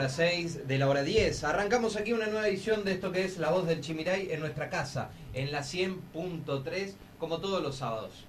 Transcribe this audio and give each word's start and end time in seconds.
de 0.00 0.78
la 0.78 0.88
hora 0.88 1.02
10. 1.02 1.44
Arrancamos 1.44 1.96
aquí 1.96 2.14
una 2.14 2.26
nueva 2.26 2.48
edición 2.48 2.84
de 2.84 2.92
esto 2.92 3.12
que 3.12 3.22
es 3.22 3.36
La 3.36 3.50
Voz 3.50 3.66
del 3.66 3.82
Chimiray 3.82 4.32
en 4.32 4.40
nuestra 4.40 4.70
casa, 4.70 5.10
en 5.34 5.52
la 5.52 5.60
100.3, 5.60 6.94
como 7.18 7.38
todos 7.38 7.62
los 7.62 7.76
sábados. 7.76 8.24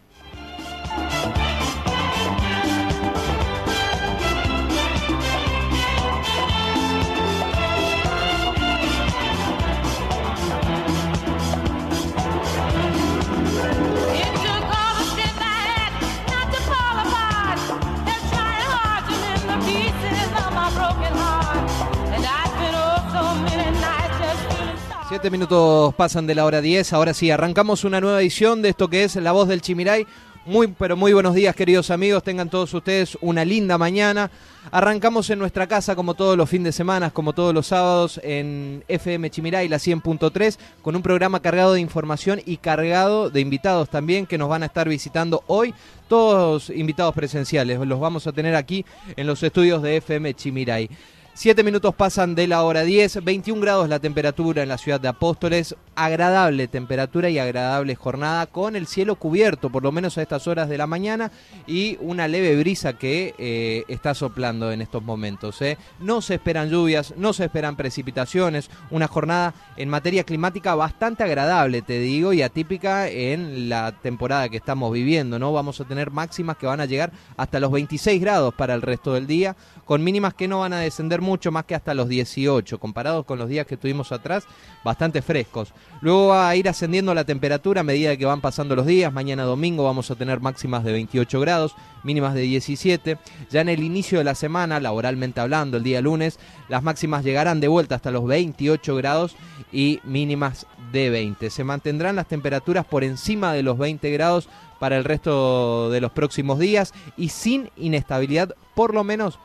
Siete 25.12 25.30
minutos 25.30 25.94
pasan 25.95 26.26
de 26.26 26.36
la 26.36 26.45
hora 26.45 26.62
10. 26.62 26.94
Ahora 26.94 27.14
sí, 27.14 27.31
arrancamos 27.31 27.84
una 27.84 28.00
nueva 28.00 28.22
edición 28.22 28.62
de 28.62 28.70
esto 28.70 28.88
que 28.88 29.04
es 29.04 29.17
La 29.17 29.34
Voz 29.34 29.50
del 29.50 29.59
Chimiray. 29.59 30.08
Muy, 30.45 30.67
pero 30.67 30.95
muy 30.95 31.12
buenos 31.12 31.36
días, 31.36 31.54
queridos 31.54 31.92
amigos. 31.92 32.23
Tengan 32.23 32.50
todos 32.50 32.73
ustedes 32.73 33.17
una 33.20 33.44
linda 33.44 33.78
mañana. 33.78 34.32
Arrancamos 34.72 35.30
en 35.30 35.39
nuestra 35.39 35.67
casa, 35.67 35.98
como 35.98 36.14
todos 36.14 36.38
los 36.38 36.50
fines 36.50 36.64
de 36.64 36.72
semana, 36.72 37.09
como 37.09 37.34
todos 37.34 37.54
los 37.54 37.67
sábados, 37.67 38.22
en 38.23 38.86
FM 38.88 39.30
Chimiray, 39.30 39.67
la 39.67 39.80
100.3, 39.80 40.58
con 40.82 40.95
un 40.95 41.02
programa 41.02 41.42
cargado 41.42 41.73
de 41.73 41.82
información 41.82 42.42
y 42.45 42.55
cargado 42.55 43.30
de 43.30 43.42
invitados 43.42 43.89
también 43.89 44.26
que 44.26 44.38
nos 44.38 44.48
van 44.48 44.64
a 44.64 44.67
estar 44.67 44.88
visitando 44.88 45.43
hoy. 45.48 45.73
Todos 46.08 46.70
invitados 46.70 47.14
presenciales. 47.14 47.78
Los 47.86 47.99
vamos 47.99 48.28
a 48.28 48.32
tener 48.32 48.55
aquí 48.55 48.86
en 49.17 49.28
los 49.28 49.43
estudios 49.43 49.83
de 49.83 49.98
FM 49.98 50.33
Chimiray. 50.36 50.89
Siete 51.33 51.64
minutos 51.64 51.95
pasan 51.95 52.36
de 52.36 52.45
la 52.45 52.61
hora 52.64 52.83
10, 52.83 53.23
21 53.23 53.61
grados 53.61 53.87
la 53.87 53.99
temperatura 53.99 54.64
en 54.64 54.69
la 54.69 54.77
ciudad 54.77 54.99
de 54.99 55.08
Apóstoles, 55.08 55.77
agradable 55.95 56.67
temperatura 56.67 57.30
y 57.30 57.39
agradable 57.39 57.95
jornada 57.95 58.47
con 58.47 58.75
el 58.75 58.86
cielo 58.86 59.15
cubierto, 59.15 59.69
por 59.69 59.81
lo 59.81 59.93
menos 59.93 60.17
a 60.17 60.21
estas 60.21 60.45
horas 60.47 60.67
de 60.67 60.77
la 60.77 60.87
mañana, 60.87 61.31
y 61.65 61.97
una 62.02 62.27
leve 62.27 62.58
brisa 62.58 62.93
que 62.93 63.33
eh, 63.37 63.86
está 63.87 64.14
soplando 64.14 64.73
en 64.73 64.81
estos 64.81 65.03
momentos. 65.03 65.61
¿eh? 65.61 65.77
No 66.02 66.21
se 66.21 66.36
esperan 66.36 66.69
lluvias, 66.69 67.14
no 67.15 67.31
se 67.31 67.45
esperan 67.45 67.77
precipitaciones, 67.77 68.69
una 68.89 69.08
jornada 69.08 69.53
en 69.77 69.87
materia 69.87 70.25
climática 70.25 70.75
bastante 70.75 71.23
agradable, 71.23 71.81
te 71.81 71.99
digo, 71.99 72.33
y 72.33 72.42
atípica 72.42 73.08
en 73.08 73.69
la 73.69 73.93
temporada 73.93 74.49
que 74.49 74.58
estamos 74.58 74.92
viviendo. 74.92 75.39
¿no? 75.39 75.53
Vamos 75.53 75.80
a 75.80 75.86
tener 75.86 76.11
máximas 76.11 76.58
que 76.58 76.67
van 76.67 76.81
a 76.81 76.86
llegar 76.86 77.13
hasta 77.37 77.61
los 77.61 77.71
26 77.71 78.19
grados 78.19 78.53
para 78.53 78.73
el 78.73 78.81
resto 78.81 79.13
del 79.13 79.27
día, 79.27 79.55
con 79.86 80.03
mínimas 80.03 80.33
que 80.33 80.49
no 80.49 80.59
van 80.59 80.73
a 80.73 80.80
descender 80.80 81.20
mucho 81.21 81.52
más 81.52 81.65
que 81.65 81.76
hasta 81.76 81.93
los 81.93 82.09
18, 82.09 82.80
comparados 82.80 83.26
con 83.26 83.39
los 83.39 83.48
días 83.48 83.65
que 83.65 83.77
tuvimos 83.77 84.11
atrás, 84.11 84.43
bastante 84.83 85.21
frescos. 85.21 85.73
Luego 86.02 86.27
va 86.27 86.49
a 86.49 86.55
ir 86.55 86.67
ascendiendo 86.67 87.14
la 87.14 87.23
temperatura 87.23 87.82
a 87.82 87.83
medida 87.83 88.17
que 88.17 88.26
van 88.26 88.42
pasando 88.42 88.76
los 88.76 88.86
días. 88.86 89.14
Mañana 89.14 89.43
domingo 89.43 89.83
vamos 89.83 90.11
a 90.11 90.15
tener 90.15 90.42
máximas 90.42 90.83
de 90.83 90.92
28 90.92 91.39
grados, 91.39 91.76
mínimas 92.04 92.33
de 92.33 92.42
17. 92.42 93.17
Ya 93.49 93.61
en 93.61 93.70
el 93.70 93.83
inicio 93.83 94.17
de 94.17 94.23
la 94.23 94.36
semana, 94.36 94.80
laboralmente 94.80 95.39
hablando, 95.39 95.77
el 95.77 95.83
día 95.83 96.02
lunes, 96.02 96.39
las 96.70 96.83
máximas 96.83 97.23
llegarán 97.23 97.60
de 97.60 97.67
vuelta 97.67 97.95
hasta 97.95 98.11
los 98.11 98.26
28 98.26 98.95
grados 98.95 99.36
y 99.71 99.99
mínimas 100.04 100.65
de 100.92 101.10
20. 101.10 101.49
Se 101.49 101.64
mantendrán 101.64 102.15
las 102.15 102.27
temperaturas 102.27 102.86
por 102.86 103.04
encima 103.04 103.54
de 103.54 103.64
los 103.64 103.77
20 103.77 104.10
grados 104.11 104.49
para 104.80 104.98
el 104.98 105.04
resto 105.04 105.92
de 105.92 106.02
los 106.02 106.11
próximos 106.11 106.58
días 106.58 106.93
y 107.15 107.30
sin 107.30 107.70
inestabilidad, 107.77 108.55
por 108.73 108.95
lo 108.95 109.04
menos 109.04 109.37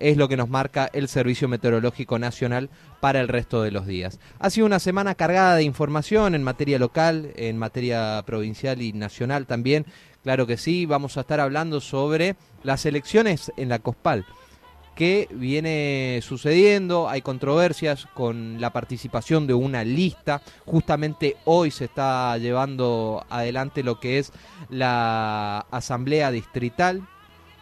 es 0.00 0.16
lo 0.16 0.28
que 0.28 0.36
nos 0.36 0.48
marca 0.48 0.88
el 0.92 1.08
Servicio 1.08 1.48
Meteorológico 1.48 2.18
Nacional 2.18 2.70
para 3.00 3.20
el 3.20 3.28
resto 3.28 3.62
de 3.62 3.70
los 3.70 3.86
días. 3.86 4.18
Ha 4.38 4.50
sido 4.50 4.66
una 4.66 4.78
semana 4.78 5.14
cargada 5.14 5.56
de 5.56 5.62
información 5.62 6.34
en 6.34 6.42
materia 6.42 6.78
local, 6.78 7.32
en 7.36 7.58
materia 7.58 8.22
provincial 8.26 8.82
y 8.82 8.92
nacional 8.92 9.46
también. 9.46 9.86
Claro 10.22 10.46
que 10.46 10.56
sí, 10.56 10.86
vamos 10.86 11.16
a 11.16 11.20
estar 11.20 11.40
hablando 11.40 11.80
sobre 11.80 12.36
las 12.62 12.86
elecciones 12.86 13.52
en 13.56 13.68
la 13.68 13.78
COSPAL. 13.78 14.26
¿Qué 14.94 15.28
viene 15.30 16.18
sucediendo? 16.24 17.08
Hay 17.08 17.22
controversias 17.22 18.06
con 18.14 18.60
la 18.60 18.72
participación 18.72 19.46
de 19.46 19.54
una 19.54 19.84
lista. 19.84 20.42
Justamente 20.66 21.36
hoy 21.44 21.70
se 21.70 21.84
está 21.84 22.36
llevando 22.38 23.24
adelante 23.30 23.84
lo 23.84 24.00
que 24.00 24.18
es 24.18 24.32
la 24.70 25.60
asamblea 25.70 26.32
distrital 26.32 27.06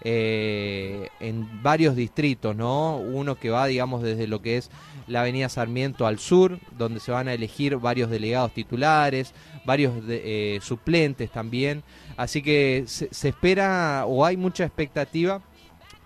eh, 0.08 1.08
en 1.18 1.64
varios 1.64 1.96
distritos, 1.96 2.54
¿no? 2.54 2.96
Uno 2.98 3.34
que 3.34 3.50
va, 3.50 3.66
digamos, 3.66 4.04
desde 4.04 4.28
lo 4.28 4.40
que 4.40 4.56
es 4.56 4.70
la 5.08 5.22
Avenida 5.22 5.48
Sarmiento 5.48 6.06
al 6.06 6.20
sur, 6.20 6.60
donde 6.78 7.00
se 7.00 7.10
van 7.10 7.26
a 7.26 7.34
elegir 7.34 7.76
varios 7.78 8.08
delegados 8.08 8.52
titulares, 8.52 9.34
varios 9.64 9.94
eh, 10.06 10.60
suplentes 10.62 11.32
también. 11.32 11.82
Así 12.16 12.40
que 12.40 12.84
se, 12.86 13.08
espera 13.10 14.04
o 14.06 14.24
hay 14.24 14.36
mucha 14.36 14.64
expectativa 14.64 15.42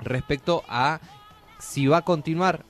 respecto 0.00 0.64
a 0.66 0.98
si 1.58 1.86
va 1.86 1.98
a 1.98 2.02
continuar 2.02 2.64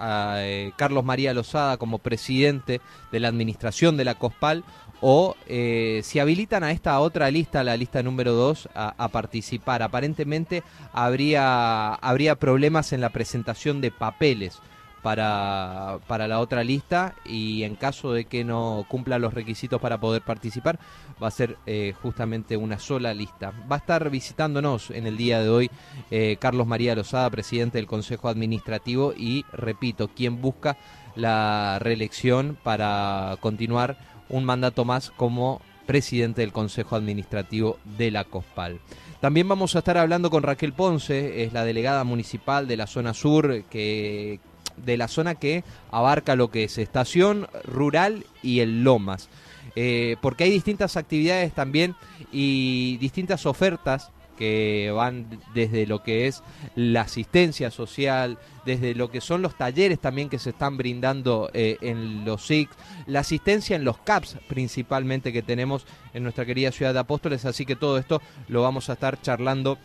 eh, 0.00 0.70
Carlos 0.76 1.04
María 1.04 1.34
Lozada 1.34 1.78
como 1.78 1.98
presidente 1.98 2.80
de 3.10 3.18
la 3.18 3.26
administración 3.26 3.96
de 3.96 4.04
la 4.04 4.14
COSPAL 4.14 4.62
o 5.00 5.36
eh, 5.46 6.00
si 6.04 6.18
habilitan 6.18 6.64
a 6.64 6.72
esta 6.72 6.98
otra 7.00 7.30
lista, 7.30 7.64
la 7.64 7.76
lista 7.76 8.02
número 8.02 8.32
2, 8.32 8.68
a, 8.74 9.08
participar. 9.08 9.82
Aparentemente 9.82 10.62
habría, 10.92 11.94
habría 11.94 12.36
problemas 12.36 12.92
en 12.92 13.00
la 13.00 13.10
presentación 13.10 13.80
de 13.80 13.90
papeles 13.90 14.60
para, 15.02 15.98
para 16.06 16.28
la 16.28 16.40
otra 16.40 16.62
lista 16.62 17.14
y 17.24 17.62
en 17.62 17.74
caso 17.76 18.12
de 18.12 18.26
que 18.26 18.44
no 18.44 18.84
cumpla 18.88 19.18
los 19.18 19.34
requisitos 19.34 19.80
para 19.80 19.98
poder 19.98 20.22
participar, 20.22 20.78
va 21.22 21.28
a 21.28 21.30
ser 21.30 21.56
eh, 21.66 21.94
justamente 22.02 22.56
una 22.56 22.78
sola 22.78 23.14
lista. 23.14 23.52
Va 23.70 23.76
a 23.76 23.78
estar 23.78 24.10
visitándonos 24.10 24.90
en 24.90 25.06
el 25.06 25.16
día 25.16 25.40
de 25.40 25.48
hoy 25.48 25.70
eh, 26.10 26.36
Carlos 26.40 26.66
María 26.66 26.94
Lozada, 26.94 27.30
presidente 27.30 27.78
del 27.78 27.86
Consejo 27.86 28.28
Administrativo 28.28 29.12
y, 29.16 29.44
repito, 29.52 30.08
quien 30.08 30.40
busca 30.40 30.76
la 31.16 31.78
reelección 31.80 32.56
para 32.62 33.36
continuar 33.40 34.09
un 34.30 34.44
mandato 34.44 34.84
más 34.84 35.10
como 35.10 35.60
presidente 35.86 36.40
del 36.40 36.52
Consejo 36.52 36.96
Administrativo 36.96 37.78
de 37.98 38.10
la 38.10 38.24
COSPAL. 38.24 38.80
También 39.20 39.48
vamos 39.48 39.74
a 39.74 39.80
estar 39.80 39.98
hablando 39.98 40.30
con 40.30 40.42
Raquel 40.42 40.72
Ponce, 40.72 41.42
es 41.42 41.52
la 41.52 41.64
delegada 41.64 42.04
municipal 42.04 42.66
de 42.66 42.76
la 42.76 42.86
zona 42.86 43.12
sur, 43.12 43.64
que, 43.64 44.40
de 44.76 44.96
la 44.96 45.08
zona 45.08 45.34
que 45.34 45.64
abarca 45.90 46.36
lo 46.36 46.50
que 46.50 46.64
es 46.64 46.78
estación 46.78 47.48
rural 47.64 48.24
y 48.42 48.60
el 48.60 48.82
Lomas. 48.82 49.28
Eh, 49.76 50.16
porque 50.20 50.44
hay 50.44 50.50
distintas 50.50 50.96
actividades 50.96 51.52
también 51.52 51.94
y 52.32 52.96
distintas 52.98 53.46
ofertas 53.46 54.10
que 54.40 54.90
van 54.94 55.26
desde 55.52 55.86
lo 55.86 56.02
que 56.02 56.26
es 56.26 56.42
la 56.74 57.02
asistencia 57.02 57.70
social, 57.70 58.38
desde 58.64 58.94
lo 58.94 59.10
que 59.10 59.20
son 59.20 59.42
los 59.42 59.54
talleres 59.54 59.98
también 59.98 60.30
que 60.30 60.38
se 60.38 60.50
están 60.50 60.78
brindando 60.78 61.50
eh, 61.52 61.76
en 61.82 62.24
los 62.24 62.46
SIC, 62.46 62.70
la 63.06 63.20
asistencia 63.20 63.76
en 63.76 63.84
los 63.84 63.98
CAPS 63.98 64.38
principalmente 64.48 65.30
que 65.30 65.42
tenemos 65.42 65.84
en 66.14 66.22
nuestra 66.22 66.46
querida 66.46 66.72
ciudad 66.72 66.94
de 66.94 67.00
Apóstoles, 67.00 67.44
así 67.44 67.66
que 67.66 67.76
todo 67.76 67.98
esto 67.98 68.22
lo 68.48 68.62
vamos 68.62 68.88
a 68.88 68.94
estar 68.94 69.20
charlando 69.20 69.76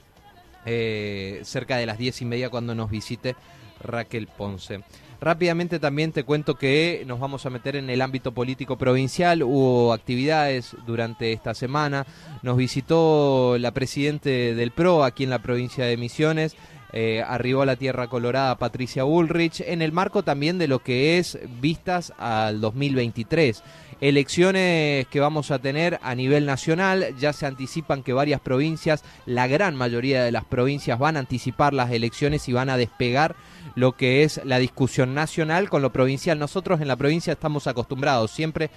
eh, 0.65 1.41
cerca 1.43 1.77
de 1.77 1.85
las 1.85 1.97
diez 1.97 2.21
y 2.21 2.25
media 2.25 2.49
cuando 2.49 2.75
nos 2.75 2.89
visite 2.89 3.35
Raquel 3.79 4.27
Ponce. 4.27 4.81
Rápidamente 5.21 5.79
también 5.79 6.11
te 6.11 6.23
cuento 6.23 6.55
que 6.55 7.03
nos 7.07 7.19
vamos 7.19 7.45
a 7.45 7.49
meter 7.49 7.75
en 7.75 7.89
el 7.89 8.01
ámbito 8.01 8.33
político 8.33 8.77
provincial. 8.77 9.43
Hubo 9.43 9.93
actividades 9.93 10.75
durante 10.85 11.31
esta 11.31 11.53
semana. 11.53 12.05
Nos 12.43 12.57
visitó 12.57 13.57
la 13.57 13.71
presidente 13.71 14.53
del 14.53 14.71
PRO 14.71 15.03
aquí 15.03 15.23
en 15.23 15.29
la 15.29 15.39
provincia 15.39 15.85
de 15.85 15.97
Misiones. 15.97 16.55
Eh, 16.93 17.21
arribó 17.25 17.63
a 17.63 17.65
la 17.65 17.75
Tierra 17.75 18.07
Colorada 18.07 18.57
Patricia 18.57 19.03
Bullrich 19.03 19.59
en 19.59 19.81
el 19.81 19.91
marco 19.91 20.23
también 20.23 20.57
de 20.57 20.69
lo 20.69 20.79
que 20.79 21.17
es 21.17 21.37
vistas 21.59 22.13
al 22.17 22.61
2023. 22.61 23.63
Elecciones 24.01 25.07
que 25.07 25.21
vamos 25.21 25.51
a 25.51 25.59
tener 25.59 25.99
a 26.03 26.15
nivel 26.15 26.45
nacional, 26.45 27.15
ya 27.17 27.31
se 27.31 27.45
anticipan 27.45 28.03
que 28.03 28.11
varias 28.11 28.41
provincias, 28.41 29.03
la 29.25 29.47
gran 29.47 29.75
mayoría 29.75 30.23
de 30.23 30.33
las 30.33 30.43
provincias 30.43 30.99
van 30.99 31.15
a 31.15 31.21
anticipar 31.21 31.73
las 31.73 31.91
elecciones 31.91 32.47
y 32.49 32.53
van 32.53 32.69
a 32.69 32.77
despegar 32.77 33.35
lo 33.75 33.93
que 33.93 34.23
es 34.23 34.41
la 34.43 34.59
discusión 34.59 35.13
nacional 35.13 35.69
con 35.69 35.81
lo 35.81 35.93
provincial. 35.93 36.37
Nosotros 36.37 36.81
en 36.81 36.89
la 36.89 36.97
provincia 36.97 37.33
estamos 37.33 37.67
acostumbrados, 37.67 38.31
siempre 38.31 38.69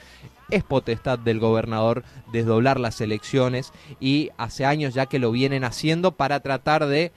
es 0.50 0.62
potestad 0.62 1.18
del 1.18 1.40
gobernador 1.40 2.04
desdoblar 2.32 2.78
las 2.78 3.00
elecciones 3.00 3.72
y 4.00 4.30
hace 4.38 4.64
años 4.64 4.94
ya 4.94 5.06
que 5.06 5.18
lo 5.18 5.32
vienen 5.32 5.64
haciendo 5.64 6.12
para 6.12 6.40
tratar 6.40 6.86
de, 6.86 7.12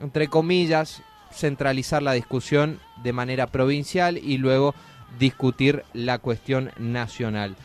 entre 0.00 0.28
comillas, 0.28 1.02
centralizar 1.32 2.02
la 2.02 2.12
discusión 2.12 2.80
de 3.02 3.12
manera 3.12 3.46
provincial 3.46 4.18
y 4.18 4.38
luego 4.38 4.74
discutir 5.18 5.84
la 5.92 6.18
cuestión 6.18 6.70
nacional. 6.78 7.56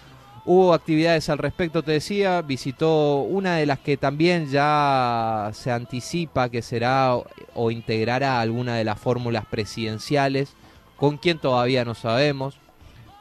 Hubo 0.45 0.73
actividades 0.73 1.29
al 1.29 1.37
respecto, 1.37 1.83
te 1.83 1.93
decía, 1.93 2.41
visitó 2.41 3.21
una 3.21 3.55
de 3.55 3.65
las 3.65 3.79
que 3.79 3.95
también 3.95 4.49
ya 4.49 5.51
se 5.53 5.71
anticipa 5.71 6.49
que 6.49 6.61
será 6.61 7.15
o 7.55 7.71
integrará 7.71 8.41
alguna 8.41 8.75
de 8.75 8.83
las 8.83 8.99
fórmulas 8.99 9.45
presidenciales, 9.45 10.53
con 10.97 11.17
quien 11.17 11.39
todavía 11.39 11.85
no 11.85 11.95
sabemos. 11.95 12.57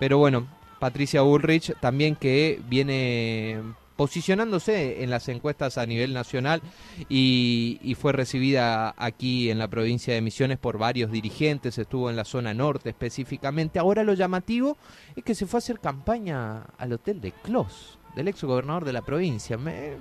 Pero 0.00 0.18
bueno, 0.18 0.48
Patricia 0.80 1.22
Bullrich 1.22 1.78
también 1.78 2.16
que 2.16 2.60
viene 2.68 3.60
posicionándose 4.02 5.04
en 5.04 5.10
las 5.10 5.28
encuestas 5.28 5.78
a 5.78 5.86
nivel 5.86 6.12
nacional 6.12 6.60
y, 7.08 7.96
fue 8.00 8.12
recibida 8.12 8.96
aquí 8.96 9.48
en 9.48 9.60
la 9.60 9.68
provincia 9.68 10.12
de 10.12 10.20
Misiones 10.20 10.58
por 10.58 10.76
varios 10.76 11.12
dirigentes, 11.12 11.78
estuvo 11.78 12.10
en 12.10 12.16
la 12.16 12.24
zona 12.24 12.52
norte 12.52 12.88
específicamente. 12.88 13.78
Ahora 13.78 14.02
lo 14.02 14.14
llamativo 14.14 14.76
es 15.14 15.22
que 15.22 15.36
se 15.36 15.46
fue 15.46 15.58
a 15.58 15.60
hacer 15.60 15.78
campaña 15.78 16.64
al 16.78 16.94
hotel 16.94 17.20
de 17.20 17.30
Clos, 17.30 17.96
del 18.16 18.26
ex 18.26 18.42
gobernador 18.42 18.84
de 18.84 18.92
la 18.92 19.02
provincia. 19.02 19.56
Me, 19.56 19.98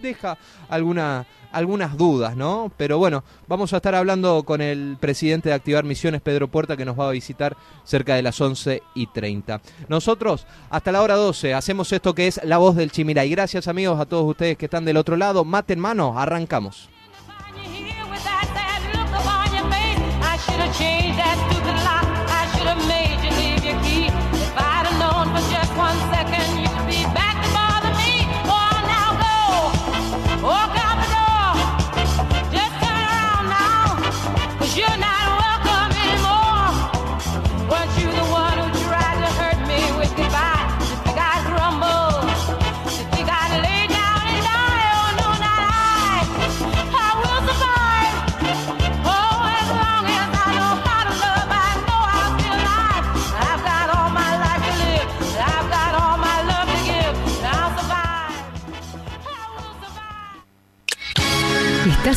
deja 0.00 0.38
alguna, 0.68 1.26
algunas 1.52 1.96
dudas, 1.96 2.36
¿no? 2.36 2.70
Pero 2.76 2.98
bueno, 2.98 3.24
vamos 3.48 3.72
a 3.72 3.76
estar 3.76 3.94
hablando 3.94 4.42
con 4.44 4.60
el 4.60 4.96
presidente 5.00 5.48
de 5.48 5.54
Activar 5.54 5.84
Misiones, 5.84 6.20
Pedro 6.20 6.48
Puerta, 6.48 6.76
que 6.76 6.84
nos 6.84 6.98
va 6.98 7.08
a 7.08 7.12
visitar 7.12 7.56
cerca 7.84 8.14
de 8.14 8.22
las 8.22 8.40
11 8.40 8.82
y 8.94 9.06
30. 9.06 9.60
Nosotros, 9.88 10.46
hasta 10.70 10.92
la 10.92 11.02
hora 11.02 11.14
12, 11.14 11.54
hacemos 11.54 11.92
esto 11.92 12.14
que 12.14 12.26
es 12.26 12.40
La 12.44 12.58
Voz 12.58 12.76
del 12.76 12.92
Chimiray. 12.92 13.30
Gracias, 13.30 13.68
amigos, 13.68 14.00
a 14.00 14.06
todos 14.06 14.28
ustedes 14.28 14.56
que 14.56 14.66
están 14.66 14.84
del 14.84 14.96
otro 14.96 15.16
lado. 15.16 15.44
Mate 15.44 15.74
en 15.74 15.80
mano, 15.80 16.18
arrancamos. 16.18 16.88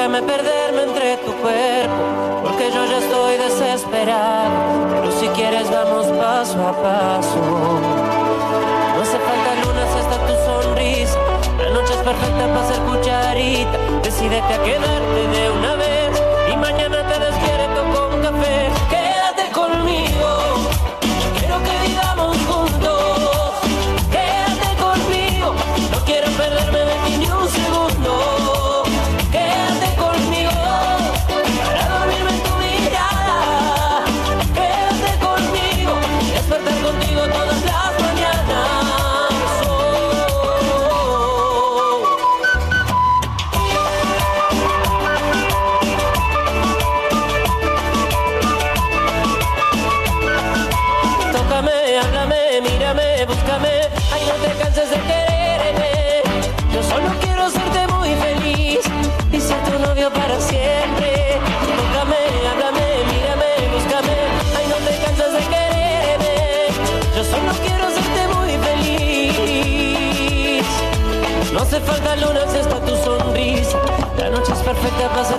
Déjame 0.00 0.22
perderme 0.22 0.84
entre 0.84 1.18
tu 1.18 1.32
cuerpo, 1.42 2.40
porque 2.42 2.72
yo 2.72 2.86
ya 2.86 2.98
estoy 3.00 3.36
desesperado. 3.36 4.48
Pero 4.94 5.12
si 5.12 5.28
quieres 5.28 5.70
vamos 5.70 6.06
paso 6.06 6.56
a 6.66 6.72
paso. 6.72 7.36
No 8.96 9.02
hace 9.02 9.18
falta 9.18 9.50
luna 9.62 9.84
si 9.92 9.98
está 9.98 10.16
tu 10.26 10.34
sonrisa. 10.46 11.18
La 11.62 11.68
noche 11.74 11.92
es 11.92 11.98
perfecta 11.98 12.46
para 12.48 12.66
ser 12.66 12.78
cucharita. 12.88 13.78
Decídete 14.02 14.54
a 14.54 14.62
quedarte 14.62 15.20
de 15.36 15.50
una 15.50 15.74
vez 15.74 16.22
y 16.50 16.56
mañana 16.56 16.99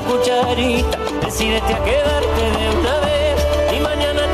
cucharita. 0.01 0.98
Decídete 1.25 1.74
a 1.74 1.84
quedarte 1.84 2.41
de 2.58 2.70
una 2.79 3.00
vez. 3.00 3.36
Y 3.75 3.79
mañana 3.79 4.30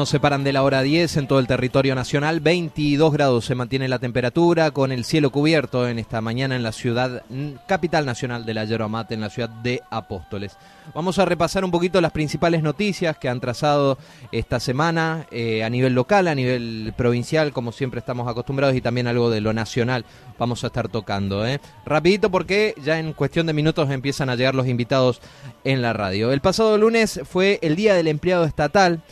nos 0.00 0.08
separan 0.08 0.44
de 0.44 0.54
la 0.54 0.62
hora 0.62 0.80
10 0.80 1.18
en 1.18 1.26
todo 1.26 1.40
el 1.40 1.46
territorio 1.46 1.94
nacional. 1.94 2.40
22 2.40 3.12
grados 3.12 3.44
se 3.44 3.54
mantiene 3.54 3.86
la 3.86 3.98
temperatura 3.98 4.70
con 4.70 4.92
el 4.92 5.04
cielo 5.04 5.30
cubierto 5.30 5.86
en 5.86 5.98
esta 5.98 6.22
mañana 6.22 6.56
en 6.56 6.62
la 6.62 6.72
ciudad 6.72 7.22
mm, 7.28 7.66
capital 7.68 8.06
nacional 8.06 8.46
de 8.46 8.54
la 8.54 8.64
yerba 8.64 8.88
mate, 8.88 9.12
en 9.12 9.20
la 9.20 9.28
ciudad 9.28 9.50
de 9.50 9.82
Apóstoles. 9.90 10.56
Vamos 10.94 11.18
a 11.18 11.26
repasar 11.26 11.66
un 11.66 11.70
poquito 11.70 12.00
las 12.00 12.12
principales 12.12 12.62
noticias 12.62 13.18
que 13.18 13.28
han 13.28 13.40
trazado 13.40 13.98
esta 14.32 14.58
semana 14.58 15.26
eh, 15.30 15.64
a 15.64 15.68
nivel 15.68 15.92
local, 15.92 16.28
a 16.28 16.34
nivel 16.34 16.94
provincial, 16.96 17.52
como 17.52 17.70
siempre 17.70 18.00
estamos 18.00 18.26
acostumbrados, 18.26 18.74
y 18.74 18.80
también 18.80 19.06
algo 19.06 19.28
de 19.28 19.42
lo 19.42 19.52
nacional 19.52 20.06
vamos 20.38 20.64
a 20.64 20.68
estar 20.68 20.88
tocando. 20.88 21.46
¿eh? 21.46 21.60
Rapidito 21.84 22.30
porque 22.30 22.74
ya 22.82 22.98
en 22.98 23.12
cuestión 23.12 23.46
de 23.46 23.52
minutos 23.52 23.90
empiezan 23.90 24.30
a 24.30 24.34
llegar 24.34 24.54
los 24.54 24.66
invitados 24.66 25.20
en 25.62 25.82
la 25.82 25.92
radio. 25.92 26.32
El 26.32 26.40
pasado 26.40 26.78
lunes 26.78 27.20
fue 27.24 27.58
el 27.60 27.76
Día 27.76 27.92
del 27.92 28.08
Empleado 28.08 28.46
Estatal. 28.46 29.02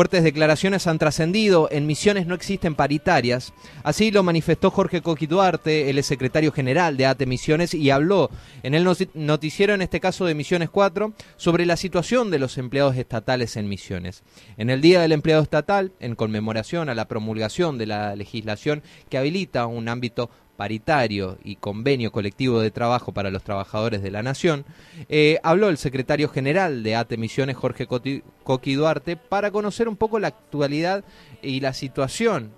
Fuertes 0.00 0.24
declaraciones 0.24 0.86
han 0.86 0.98
trascendido, 0.98 1.68
en 1.70 1.86
misiones 1.86 2.26
no 2.26 2.34
existen 2.34 2.74
paritarias. 2.74 3.52
Así 3.82 4.10
lo 4.10 4.22
manifestó 4.22 4.70
Jorge 4.70 5.02
Coqui 5.02 5.26
Duarte, 5.26 5.90
el 5.90 6.02
secretario 6.02 6.52
general 6.52 6.96
de 6.96 7.04
ATE 7.04 7.26
Misiones, 7.26 7.74
y 7.74 7.90
habló 7.90 8.30
en 8.62 8.72
el 8.72 8.82
noti- 8.82 9.10
noticiero, 9.12 9.74
en 9.74 9.82
este 9.82 10.00
caso 10.00 10.24
de 10.24 10.34
Misiones 10.34 10.70
4, 10.70 11.12
sobre 11.36 11.66
la 11.66 11.76
situación 11.76 12.30
de 12.30 12.38
los 12.38 12.56
empleados 12.56 12.96
estatales 12.96 13.58
en 13.58 13.68
Misiones. 13.68 14.22
En 14.56 14.70
el 14.70 14.80
Día 14.80 15.02
del 15.02 15.12
Empleado 15.12 15.42
Estatal, 15.42 15.92
en 16.00 16.14
conmemoración 16.14 16.88
a 16.88 16.94
la 16.94 17.06
promulgación 17.06 17.76
de 17.76 17.84
la 17.84 18.16
legislación 18.16 18.82
que 19.10 19.18
habilita 19.18 19.66
un 19.66 19.90
ámbito 19.90 20.30
paritario 20.60 21.38
y 21.42 21.56
convenio 21.56 22.12
colectivo 22.12 22.60
de 22.60 22.70
trabajo 22.70 23.12
para 23.12 23.30
los 23.30 23.42
trabajadores 23.42 24.02
de 24.02 24.10
la 24.10 24.22
Nación, 24.22 24.66
eh, 25.08 25.38
habló 25.42 25.70
el 25.70 25.78
secretario 25.78 26.28
general 26.28 26.82
de 26.82 26.96
ATE 26.96 27.16
Misiones, 27.16 27.56
Jorge 27.56 27.86
Coqui 27.86 28.74
Duarte, 28.74 29.16
para 29.16 29.50
conocer 29.52 29.88
un 29.88 29.96
poco 29.96 30.18
la 30.18 30.28
actualidad 30.28 31.02
y 31.40 31.60
la 31.60 31.72
situación 31.72 32.50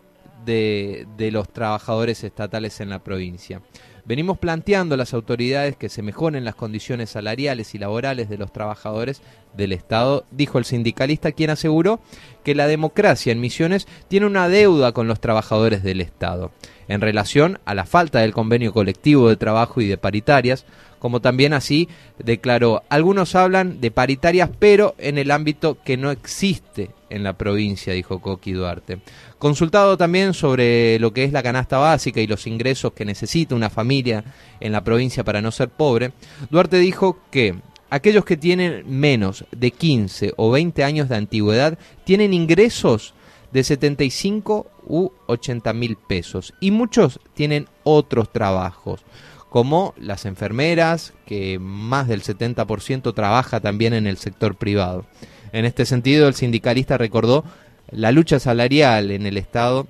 de, 0.44 1.06
de 1.16 1.30
los 1.30 1.49
trabajadores 1.49 2.25
estatales 2.25 2.80
en 2.80 2.90
la 2.90 3.04
provincia. 3.04 3.62
Venimos 4.04 4.37
planteando 4.37 4.97
a 4.97 4.99
las 4.99 5.14
autoridades 5.14 5.76
que 5.76 5.88
se 5.88 6.02
mejoren 6.02 6.44
las 6.44 6.56
condiciones 6.56 7.11
salariales 7.11 7.73
y 7.76 7.78
laborales 7.78 8.28
de 8.28 8.37
los 8.37 8.52
trabajadores 8.52 9.23
del 9.56 9.73
Estado, 9.73 10.25
dijo 10.32 10.59
el 10.59 10.64
sindicalista, 10.64 11.30
quien 11.30 11.50
aseguró 11.50 12.00
que 12.42 12.54
la 12.54 12.66
democracia 12.66 13.32
en 13.32 13.40
Misiones 13.40 13.87
tiene 14.08 14.26
una 14.26 14.49
deuda 14.49 14.92
con 14.92 15.08
los 15.08 15.20
trabajadores 15.20 15.82
del 15.82 16.00
Estado, 16.00 16.52
en 16.88 17.00
relación 17.00 17.58
a 17.64 17.75
la 17.75 17.84
falta 17.84 18.20
del 18.20 18.32
convenio 18.32 18.72
colectivo 18.72 19.28
de 19.28 19.37
trabajo 19.37 19.80
y 19.80 19.87
de 19.87 19.99
paritarias, 19.99 20.66
como 20.99 21.20
también 21.20 21.52
así 21.52 21.88
declaró, 22.18 22.84
algunos 22.88 23.34
hablan 23.34 23.80
de 23.80 23.90
paritarias, 23.90 24.50
pero 24.58 24.94
en 24.99 25.18
el 25.18 25.32
ámbito 25.32 25.78
que 25.84 25.96
no 25.96 26.12
existe 26.12 26.90
en 27.11 27.25
la 27.25 27.37
provincia, 27.37 27.92
dijo 27.92 28.20
Coqui 28.20 28.52
Duarte. 28.52 29.00
Consultado 29.38 29.96
también 29.96 30.32
sobre 30.32 31.00
lo 31.00 31.12
que 31.12 31.25
es 31.25 31.32
la 31.32 31.42
canasta 31.42 31.78
básica 31.78 32.20
y 32.20 32.28
los 32.28 32.46
ingresos 32.46 32.92
que 32.92 33.04
necesita 33.04 33.54
una 33.56 33.68
familia 33.68 34.22
en 34.61 34.70
la 34.70 34.84
provincia 34.84 35.25
para 35.25 35.42
no 35.42 35.50
ser 35.50 35.70
pobre, 35.70 36.12
Duarte 36.50 36.78
dijo 36.78 37.18
que 37.30 37.56
aquellos 37.92 38.25
que 38.25 38.38
tienen 38.38 38.84
menos 38.87 39.44
de 39.50 39.70
15 39.70 40.32
o 40.38 40.50
20 40.50 40.82
años 40.82 41.11
de 41.11 41.16
antigüedad 41.16 41.78
tienen 42.04 42.32
ingresos 42.32 43.12
de 43.52 43.62
75 43.62 44.66
u 44.87 45.11
80 45.26 45.75
mil 45.75 45.96
pesos 45.96 46.54
y 46.58 46.70
muchos 46.70 47.20
tienen 47.34 47.68
otros 47.82 48.32
trabajos 48.32 49.04
como 49.50 49.92
las 49.99 50.25
enfermeras, 50.25 51.12
que 51.26 51.58
más 51.58 52.08
del 52.08 52.22
70% 52.22 53.12
trabaja 53.14 53.61
también 53.61 53.92
en 53.92 54.06
el 54.06 54.16
sector 54.16 54.54
privado. 54.54 55.04
En 55.52 55.66
este 55.66 55.84
sentido, 55.84 56.26
el 56.28 56.34
sindicalista 56.34 56.96
recordó 56.96 57.44
la 57.90 58.11
lucha 58.11 58.40
salarial 58.40 59.11
en 59.11 59.26
el 59.26 59.37
Estado, 59.37 59.87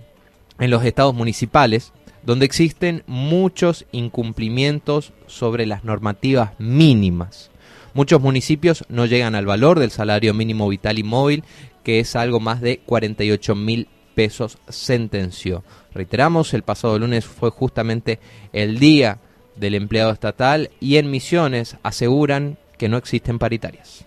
en 0.59 0.73
los 0.73 0.85
estados 0.85 1.15
municipales, 1.15 1.93
donde 2.25 2.47
existen 2.47 3.05
muchos 3.07 3.87
incumplimientos 3.93 5.13
sobre 5.29 5.67
las 5.67 5.85
normativas 5.85 6.59
mínimas. 6.59 7.52
Muchos 7.95 8.21
municipios 8.21 8.85
no 8.89 9.07
llegan 9.07 9.35
al 9.35 9.47
valor 9.47 9.79
del 9.79 9.91
salario 9.91 10.33
mínimo 10.35 10.69
vital 10.69 10.99
y 10.99 11.03
móvil, 11.03 11.45
que 11.85 12.01
es 12.01 12.17
algo 12.17 12.41
más 12.41 12.61
de 12.61 12.79
48 12.79 13.55
mil 13.55 13.89
pesos, 14.15 14.59
sentenció. 14.69 15.65
Reiteramos, 15.93 16.55
el 16.55 16.63
pasado 16.63 16.99
lunes 16.99 17.27
fue 17.27 17.51
justamente 17.51 18.19
el 18.53 18.79
día 18.79 19.19
del 19.57 19.75
empleado 19.75 20.13
estatal 20.13 20.71
y 20.81 20.97
en 20.97 21.11
Misiones 21.11 21.77
aseguran 21.83 22.59
que 22.79 22.89
no 22.89 22.97
existen 22.97 23.39
paritarias. 23.39 24.07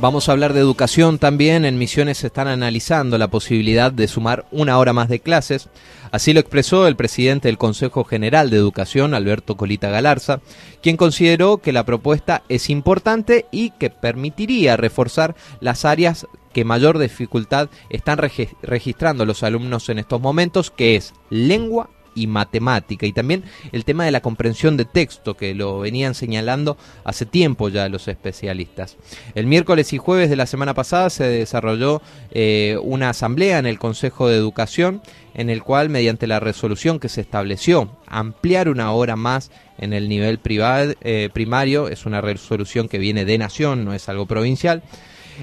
Vamos, 0.00 0.28
a 0.28 0.32
hablar 0.32 0.52
de 0.52 0.60
educación 0.60 1.18
también. 1.18 1.64
En 1.64 1.78
Misiones 1.78 2.18
se 2.18 2.26
están 2.26 2.48
analizando 2.48 3.16
la 3.18 3.28
posibilidad 3.28 3.90
de 3.90 4.08
sumar 4.08 4.46
una 4.50 4.78
hora 4.78 4.92
más 4.92 5.08
de 5.08 5.20
clases. 5.20 5.68
Así 6.10 6.32
lo 6.32 6.40
expresó 6.40 6.86
el 6.86 6.96
presidente 6.96 7.48
del 7.48 7.58
Consejo 7.58 8.04
General 8.04 8.50
de 8.50 8.56
Educación, 8.56 9.14
Alberto 9.14 9.56
Colita 9.56 9.88
Galarza, 9.88 10.40
quien 10.82 10.96
consideró 10.96 11.58
que 11.58 11.72
la 11.72 11.84
propuesta 11.84 12.42
es 12.48 12.70
importante 12.70 13.46
y 13.50 13.70
que 13.70 13.90
permitiría 13.90 14.76
reforzar 14.76 15.34
las 15.60 15.84
áreas 15.84 16.26
que 16.52 16.64
mayor 16.64 16.98
dificultad 16.98 17.68
están 17.90 18.18
regi- 18.18 18.54
registrando 18.62 19.24
los 19.24 19.42
alumnos 19.42 19.88
en 19.88 19.98
estos 19.98 20.20
momentos, 20.20 20.70
que 20.70 20.94
es 20.94 21.14
lengua 21.30 21.90
y 22.14 22.26
matemática 22.26 23.06
y 23.06 23.12
también 23.12 23.44
el 23.72 23.84
tema 23.84 24.04
de 24.04 24.10
la 24.10 24.20
comprensión 24.20 24.76
de 24.76 24.84
texto 24.84 25.36
que 25.36 25.54
lo 25.54 25.80
venían 25.80 26.14
señalando 26.14 26.76
hace 27.04 27.26
tiempo 27.26 27.68
ya 27.68 27.88
los 27.88 28.08
especialistas. 28.08 28.96
El 29.34 29.46
miércoles 29.46 29.92
y 29.92 29.98
jueves 29.98 30.30
de 30.30 30.36
la 30.36 30.46
semana 30.46 30.74
pasada 30.74 31.10
se 31.10 31.24
desarrolló 31.24 32.02
eh, 32.30 32.78
una 32.82 33.10
asamblea 33.10 33.58
en 33.58 33.66
el 33.66 33.78
Consejo 33.78 34.28
de 34.28 34.36
Educación 34.36 35.02
en 35.34 35.50
el 35.50 35.62
cual 35.62 35.90
mediante 35.90 36.26
la 36.26 36.40
resolución 36.40 37.00
que 37.00 37.08
se 37.08 37.20
estableció 37.20 37.90
ampliar 38.06 38.68
una 38.68 38.92
hora 38.92 39.16
más 39.16 39.50
en 39.78 39.92
el 39.92 40.08
nivel 40.08 40.38
privado, 40.38 40.94
eh, 41.00 41.28
primario, 41.32 41.88
es 41.88 42.06
una 42.06 42.20
resolución 42.20 42.88
que 42.88 42.98
viene 42.98 43.24
de 43.24 43.38
nación, 43.38 43.84
no 43.84 43.92
es 43.92 44.08
algo 44.08 44.26
provincial. 44.26 44.82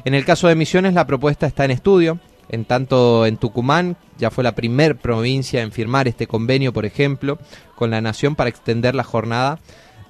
En 0.06 0.13
el 0.13 0.24
caso 0.24 0.48
de 0.48 0.56
Misiones 0.56 0.94
la 0.94 1.06
propuesta 1.06 1.46
está 1.46 1.66
en 1.66 1.72
estudio, 1.72 2.20
en 2.51 2.65
tanto 2.65 3.25
en 3.25 3.38
Tucumán 3.38 3.96
ya 4.17 4.29
fue 4.29 4.43
la 4.43 4.53
primer 4.53 4.98
provincia 4.98 5.62
en 5.62 5.72
firmar 5.72 6.08
este 6.08 6.27
convenio, 6.27 6.74
por 6.74 6.86
ejemplo, 6.86 7.39
con 7.75 7.89
la 7.89 8.01
Nación 8.01 8.36
para 8.36 8.50
extender 8.50 8.93
la 8.93 9.03
jornada 9.03 9.60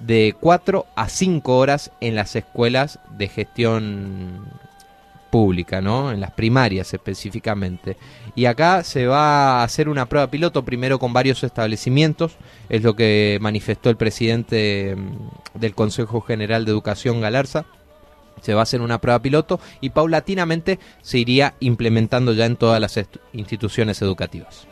de 0.00 0.34
4 0.38 0.86
a 0.96 1.08
5 1.08 1.56
horas 1.56 1.92
en 2.00 2.16
las 2.16 2.34
escuelas 2.36 2.98
de 3.16 3.28
gestión 3.28 4.44
pública, 5.30 5.80
¿no? 5.80 6.12
En 6.12 6.20
las 6.20 6.32
primarias 6.32 6.92
específicamente. 6.92 7.96
Y 8.34 8.44
acá 8.44 8.82
se 8.82 9.06
va 9.06 9.60
a 9.60 9.64
hacer 9.64 9.88
una 9.88 10.06
prueba 10.06 10.26
piloto 10.26 10.64
primero 10.64 10.98
con 10.98 11.12
varios 11.12 11.42
establecimientos, 11.44 12.36
es 12.68 12.82
lo 12.82 12.94
que 12.96 13.38
manifestó 13.40 13.88
el 13.88 13.96
presidente 13.96 14.94
mm, 14.94 15.58
del 15.58 15.74
Consejo 15.74 16.20
General 16.20 16.64
de 16.64 16.72
Educación 16.72 17.20
Galarza 17.20 17.64
se 18.42 18.52
va 18.52 18.60
a 18.60 18.62
hacer 18.64 18.82
una 18.82 19.00
prueba 19.00 19.22
piloto 19.22 19.60
y 19.80 19.90
paulatinamente 19.90 20.78
se 21.00 21.18
iría 21.18 21.54
implementando 21.60 22.34
ya 22.34 22.44
en 22.44 22.56
todas 22.56 22.80
las 22.80 23.00
instituciones 23.32 24.02
educativas. 24.02 24.66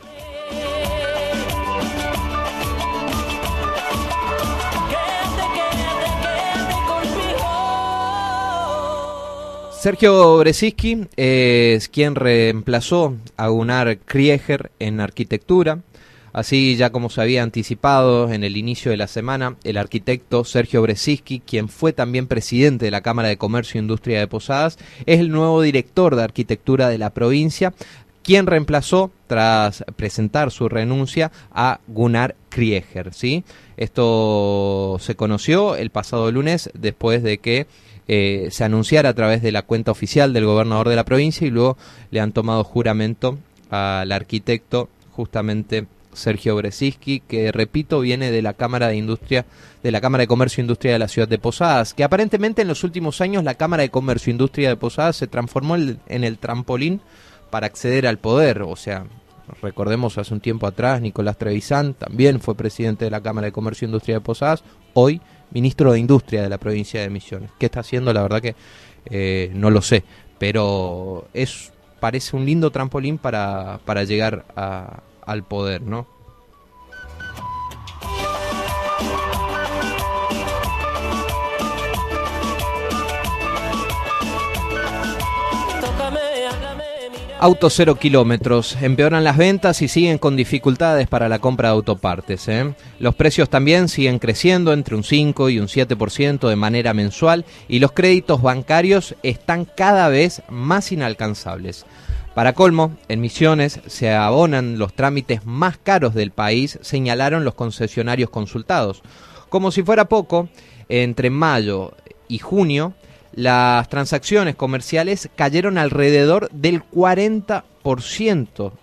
Sergio 9.80 10.36
Bresiski 10.36 11.06
es 11.16 11.88
quien 11.88 12.14
reemplazó 12.14 13.16
a 13.38 13.48
Gunnar 13.48 13.96
Krieger 14.00 14.70
en 14.78 15.00
arquitectura. 15.00 15.78
Así 16.32 16.76
ya 16.76 16.90
como 16.90 17.10
se 17.10 17.20
había 17.20 17.42
anticipado 17.42 18.32
en 18.32 18.44
el 18.44 18.56
inicio 18.56 18.90
de 18.90 18.96
la 18.96 19.06
semana, 19.06 19.56
el 19.64 19.76
arquitecto 19.76 20.44
Sergio 20.44 20.82
Bresiski, 20.82 21.40
quien 21.40 21.68
fue 21.68 21.92
también 21.92 22.26
presidente 22.26 22.84
de 22.84 22.90
la 22.90 23.00
Cámara 23.00 23.28
de 23.28 23.36
Comercio 23.36 23.78
e 23.78 23.82
Industria 23.82 24.20
de 24.20 24.28
Posadas, 24.28 24.78
es 25.06 25.20
el 25.20 25.30
nuevo 25.30 25.60
director 25.62 26.14
de 26.14 26.22
arquitectura 26.22 26.88
de 26.88 26.98
la 26.98 27.10
provincia, 27.10 27.74
quien 28.22 28.46
reemplazó 28.46 29.10
tras 29.26 29.84
presentar 29.96 30.50
su 30.50 30.68
renuncia 30.68 31.32
a 31.52 31.80
Gunnar 31.88 32.36
Krieger, 32.48 33.12
¿sí? 33.14 33.44
Esto 33.76 34.98
se 35.00 35.16
conoció 35.16 35.74
el 35.74 35.90
pasado 35.90 36.30
lunes 36.30 36.70
después 36.74 37.22
de 37.22 37.38
que 37.38 37.66
eh, 38.08 38.48
se 38.50 38.64
anunciara 38.64 39.10
a 39.10 39.14
través 39.14 39.40
de 39.42 39.52
la 39.52 39.62
cuenta 39.62 39.90
oficial 39.90 40.32
del 40.32 40.44
gobernador 40.44 40.88
de 40.88 40.96
la 40.96 41.04
provincia 41.04 41.46
y 41.46 41.50
luego 41.50 41.76
le 42.10 42.20
han 42.20 42.32
tomado 42.32 42.62
juramento 42.64 43.38
al 43.70 44.12
arquitecto 44.12 44.88
justamente 45.12 45.86
Sergio 46.12 46.56
Bresiski, 46.56 47.20
que 47.20 47.52
repito 47.52 48.00
viene 48.00 48.30
de 48.30 48.42
la 48.42 48.54
Cámara 48.54 48.88
de 48.88 48.96
Industria, 48.96 49.46
de 49.82 49.90
la 49.90 50.00
Cámara 50.00 50.22
de 50.22 50.28
Comercio 50.28 50.60
e 50.60 50.64
Industria 50.64 50.92
de 50.92 50.98
la 50.98 51.08
ciudad 51.08 51.28
de 51.28 51.38
Posadas, 51.38 51.94
que 51.94 52.04
aparentemente 52.04 52.62
en 52.62 52.68
los 52.68 52.84
últimos 52.84 53.20
años 53.20 53.44
la 53.44 53.54
Cámara 53.54 53.82
de 53.82 53.90
Comercio 53.90 54.30
e 54.30 54.32
Industria 54.32 54.68
de 54.68 54.76
Posadas 54.76 55.16
se 55.16 55.26
transformó 55.26 55.76
en 55.76 56.24
el 56.24 56.38
trampolín 56.38 57.00
para 57.50 57.66
acceder 57.66 58.06
al 58.06 58.18
poder, 58.18 58.62
o 58.62 58.76
sea, 58.76 59.06
recordemos 59.62 60.18
hace 60.18 60.32
un 60.32 60.40
tiempo 60.40 60.66
atrás 60.66 61.00
Nicolás 61.00 61.36
Trevisan 61.36 61.94
también 61.94 62.40
fue 62.40 62.54
presidente 62.54 63.04
de 63.04 63.10
la 63.10 63.20
Cámara 63.20 63.46
de 63.46 63.52
Comercio 63.52 63.86
e 63.86 63.88
Industria 63.88 64.16
de 64.16 64.20
Posadas, 64.20 64.62
hoy 64.94 65.20
ministro 65.50 65.92
de 65.92 65.98
Industria 65.98 66.42
de 66.42 66.48
la 66.48 66.58
provincia 66.58 67.00
de 67.00 67.10
Misiones. 67.10 67.50
¿Qué 67.58 67.66
está 67.66 67.80
haciendo? 67.80 68.12
La 68.12 68.22
verdad 68.22 68.40
que 68.40 68.54
eh, 69.06 69.50
no 69.54 69.70
lo 69.70 69.82
sé, 69.82 70.04
pero 70.38 71.28
es 71.34 71.72
parece 71.98 72.36
un 72.36 72.46
lindo 72.46 72.70
trampolín 72.70 73.18
para, 73.18 73.80
para 73.84 74.04
llegar 74.04 74.44
a, 74.56 75.02
al 75.26 75.44
poder, 75.44 75.82
¿no? 75.82 76.06
Autos 87.42 87.72
cero 87.74 87.94
kilómetros, 87.94 88.76
empeoran 88.82 89.24
las 89.24 89.38
ventas 89.38 89.80
y 89.80 89.88
siguen 89.88 90.18
con 90.18 90.36
dificultades 90.36 91.08
para 91.08 91.26
la 91.26 91.38
compra 91.38 91.70
de 91.70 91.74
autopartes. 91.74 92.46
¿eh? 92.48 92.74
Los 92.98 93.14
precios 93.14 93.48
también 93.48 93.88
siguen 93.88 94.18
creciendo 94.18 94.74
entre 94.74 94.94
un 94.94 95.02
5 95.02 95.48
y 95.48 95.58
un 95.58 95.66
7% 95.66 96.50
de 96.50 96.56
manera 96.56 96.92
mensual 96.92 97.46
y 97.66 97.78
los 97.78 97.92
créditos 97.92 98.42
bancarios 98.42 99.14
están 99.22 99.64
cada 99.64 100.10
vez 100.10 100.42
más 100.50 100.92
inalcanzables. 100.92 101.86
Para 102.40 102.54
colmo, 102.54 102.96
en 103.08 103.20
Misiones 103.20 103.80
se 103.86 104.14
abonan 104.14 104.78
los 104.78 104.94
trámites 104.94 105.44
más 105.44 105.76
caros 105.76 106.14
del 106.14 106.30
país, 106.30 106.78
señalaron 106.80 107.44
los 107.44 107.52
concesionarios 107.52 108.30
consultados. 108.30 109.02
Como 109.50 109.70
si 109.70 109.82
fuera 109.82 110.06
poco, 110.06 110.48
entre 110.88 111.28
mayo 111.28 111.92
y 112.28 112.38
junio 112.38 112.94
las 113.34 113.90
transacciones 113.90 114.56
comerciales 114.56 115.28
cayeron 115.36 115.76
alrededor 115.76 116.48
del 116.50 116.82
40%, 116.82 117.62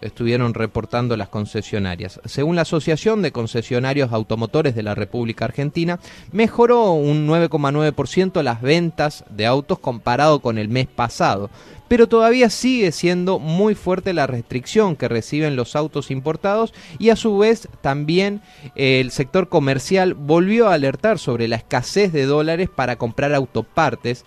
estuvieron 0.01 0.53
reportando 0.53 1.15
las 1.17 1.29
concesionarias. 1.29 2.19
Según 2.25 2.55
la 2.55 2.63
Asociación 2.63 3.21
de 3.21 3.31
Concesionarios 3.31 4.11
Automotores 4.11 4.75
de 4.75 4.83
la 4.83 4.95
República 4.95 5.45
Argentina, 5.45 5.99
mejoró 6.31 6.93
un 6.93 7.27
9,9% 7.27 8.41
las 8.41 8.61
ventas 8.61 9.23
de 9.29 9.45
autos 9.45 9.79
comparado 9.79 10.39
con 10.39 10.57
el 10.57 10.69
mes 10.69 10.87
pasado, 10.87 11.49
pero 11.87 12.07
todavía 12.07 12.49
sigue 12.49 12.91
siendo 12.91 13.39
muy 13.39 13.75
fuerte 13.75 14.13
la 14.13 14.27
restricción 14.27 14.95
que 14.95 15.07
reciben 15.07 15.55
los 15.55 15.75
autos 15.75 16.11
importados 16.11 16.73
y 16.99 17.09
a 17.09 17.15
su 17.15 17.37
vez 17.37 17.69
también 17.81 18.41
el 18.75 19.11
sector 19.11 19.47
comercial 19.47 20.13
volvió 20.13 20.67
a 20.67 20.73
alertar 20.73 21.19
sobre 21.19 21.47
la 21.47 21.57
escasez 21.57 22.11
de 22.11 22.25
dólares 22.25 22.69
para 22.73 22.97
comprar 22.97 23.33
autopartes 23.33 24.25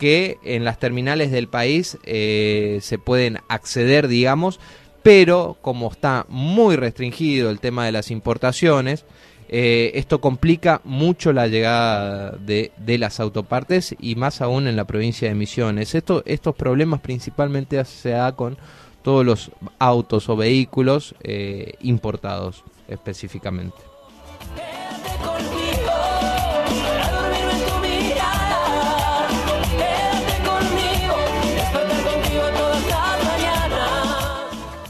que 0.00 0.38
en 0.44 0.64
las 0.64 0.78
terminales 0.78 1.30
del 1.30 1.46
país 1.46 1.98
eh, 2.04 2.78
se 2.80 2.98
pueden 2.98 3.38
acceder, 3.48 4.08
digamos, 4.08 4.58
pero 5.02 5.58
como 5.60 5.90
está 5.90 6.24
muy 6.30 6.74
restringido 6.76 7.50
el 7.50 7.60
tema 7.60 7.84
de 7.84 7.92
las 7.92 8.10
importaciones, 8.10 9.04
eh, 9.50 9.92
esto 9.96 10.22
complica 10.22 10.80
mucho 10.84 11.34
la 11.34 11.48
llegada 11.48 12.30
de, 12.30 12.72
las 12.98 13.20
autopartes 13.20 13.94
y 14.00 14.14
más 14.14 14.40
aún 14.40 14.68
en 14.68 14.76
la 14.76 14.86
provincia 14.86 15.28
de 15.28 15.34
Misiones. 15.34 15.94
Esto, 15.94 16.22
estos 16.24 16.56
problemas 16.56 17.00
principalmente 17.00 17.84
se 17.84 18.10
da 18.10 18.34
con 18.34 18.56
todos 19.02 19.26
los 19.26 19.50
autos 19.78 20.30
o 20.30 20.36
vehículos 20.36 21.14
eh, 21.22 21.74
importados 21.82 22.64
específicamente. 22.88 23.76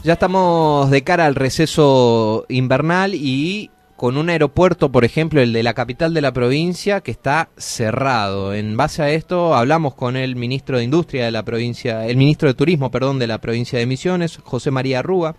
Ya 0.03 0.13
estamos 0.13 0.89
de 0.89 1.03
cara 1.03 1.27
al 1.27 1.35
receso 1.35 2.45
invernal 2.49 3.13
y 3.13 3.69
con 3.97 4.17
un 4.17 4.31
aeropuerto, 4.31 4.91
por 4.91 5.05
ejemplo, 5.05 5.41
el 5.41 5.53
de 5.53 5.61
la 5.61 5.75
capital 5.75 6.15
de 6.15 6.21
la 6.21 6.31
provincia, 6.31 7.01
que 7.01 7.11
está 7.11 7.49
cerrado. 7.55 8.55
En 8.55 8.75
base 8.75 9.03
a 9.03 9.11
esto, 9.11 9.53
hablamos 9.53 9.93
con 9.93 10.17
el 10.17 10.35
ministro 10.35 10.79
de 10.79 10.85
Industria 10.85 11.25
de 11.25 11.31
la 11.31 11.45
provincia, 11.45 12.07
el 12.07 12.17
ministro 12.17 12.47
de 12.47 12.55
Turismo, 12.55 12.89
perdón, 12.89 13.19
de 13.19 13.27
la 13.27 13.37
provincia 13.37 13.77
de 13.77 13.85
Misiones, 13.85 14.39
José 14.43 14.71
María 14.71 15.03
Rúa, 15.03 15.35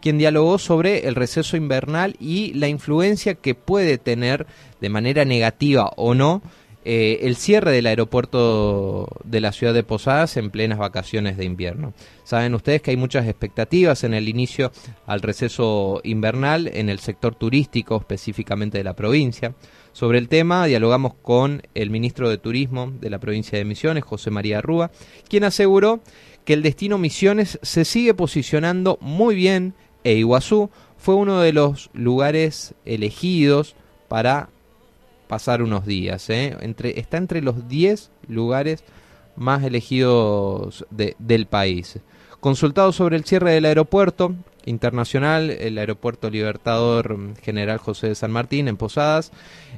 quien 0.00 0.16
dialogó 0.16 0.56
sobre 0.56 1.06
el 1.06 1.14
receso 1.14 1.58
invernal 1.58 2.16
y 2.18 2.54
la 2.54 2.68
influencia 2.68 3.34
que 3.34 3.54
puede 3.54 3.98
tener 3.98 4.46
de 4.80 4.88
manera 4.88 5.26
negativa 5.26 5.90
o 5.96 6.14
no 6.14 6.40
eh, 6.88 7.26
el 7.26 7.34
cierre 7.34 7.72
del 7.72 7.88
aeropuerto 7.88 9.08
de 9.24 9.40
la 9.40 9.50
ciudad 9.50 9.74
de 9.74 9.82
Posadas 9.82 10.36
en 10.36 10.50
plenas 10.50 10.78
vacaciones 10.78 11.36
de 11.36 11.44
invierno. 11.44 11.94
Saben 12.22 12.54
ustedes 12.54 12.80
que 12.80 12.92
hay 12.92 12.96
muchas 12.96 13.26
expectativas 13.26 14.04
en 14.04 14.14
el 14.14 14.28
inicio 14.28 14.70
al 15.04 15.20
receso 15.20 16.00
invernal 16.04 16.70
en 16.72 16.88
el 16.88 17.00
sector 17.00 17.34
turístico, 17.34 17.96
específicamente 17.96 18.78
de 18.78 18.84
la 18.84 18.94
provincia. 18.94 19.56
Sobre 19.90 20.18
el 20.18 20.28
tema 20.28 20.64
dialogamos 20.66 21.14
con 21.22 21.60
el 21.74 21.90
ministro 21.90 22.30
de 22.30 22.38
Turismo 22.38 22.92
de 23.00 23.10
la 23.10 23.18
provincia 23.18 23.58
de 23.58 23.64
Misiones, 23.64 24.04
José 24.04 24.30
María 24.30 24.60
Rúa, 24.60 24.92
quien 25.28 25.42
aseguró 25.42 25.98
que 26.44 26.52
el 26.52 26.62
destino 26.62 26.98
Misiones 26.98 27.58
se 27.62 27.84
sigue 27.84 28.14
posicionando 28.14 28.96
muy 29.00 29.34
bien 29.34 29.74
e 30.04 30.14
Iguazú 30.14 30.70
fue 30.96 31.16
uno 31.16 31.40
de 31.40 31.52
los 31.52 31.90
lugares 31.94 32.74
elegidos 32.84 33.74
para 34.06 34.50
pasar 35.28 35.62
unos 35.62 35.86
días. 35.86 36.28
¿eh? 36.30 36.56
Entre, 36.60 36.98
está 36.98 37.16
entre 37.16 37.42
los 37.42 37.68
10 37.68 38.10
lugares 38.28 38.84
más 39.36 39.62
elegidos 39.64 40.86
del 40.90 41.46
país. 41.46 41.98
Consultado 42.40 42.92
sobre 42.92 43.16
el 43.16 43.24
cierre 43.24 43.52
del 43.52 43.64
aeropuerto 43.64 44.34
internacional, 44.66 45.50
el 45.50 45.78
aeropuerto 45.78 46.28
Libertador 46.28 47.34
General 47.42 47.78
José 47.78 48.08
de 48.08 48.14
San 48.14 48.32
Martín 48.32 48.68
en 48.68 48.76
Posadas, 48.76 49.32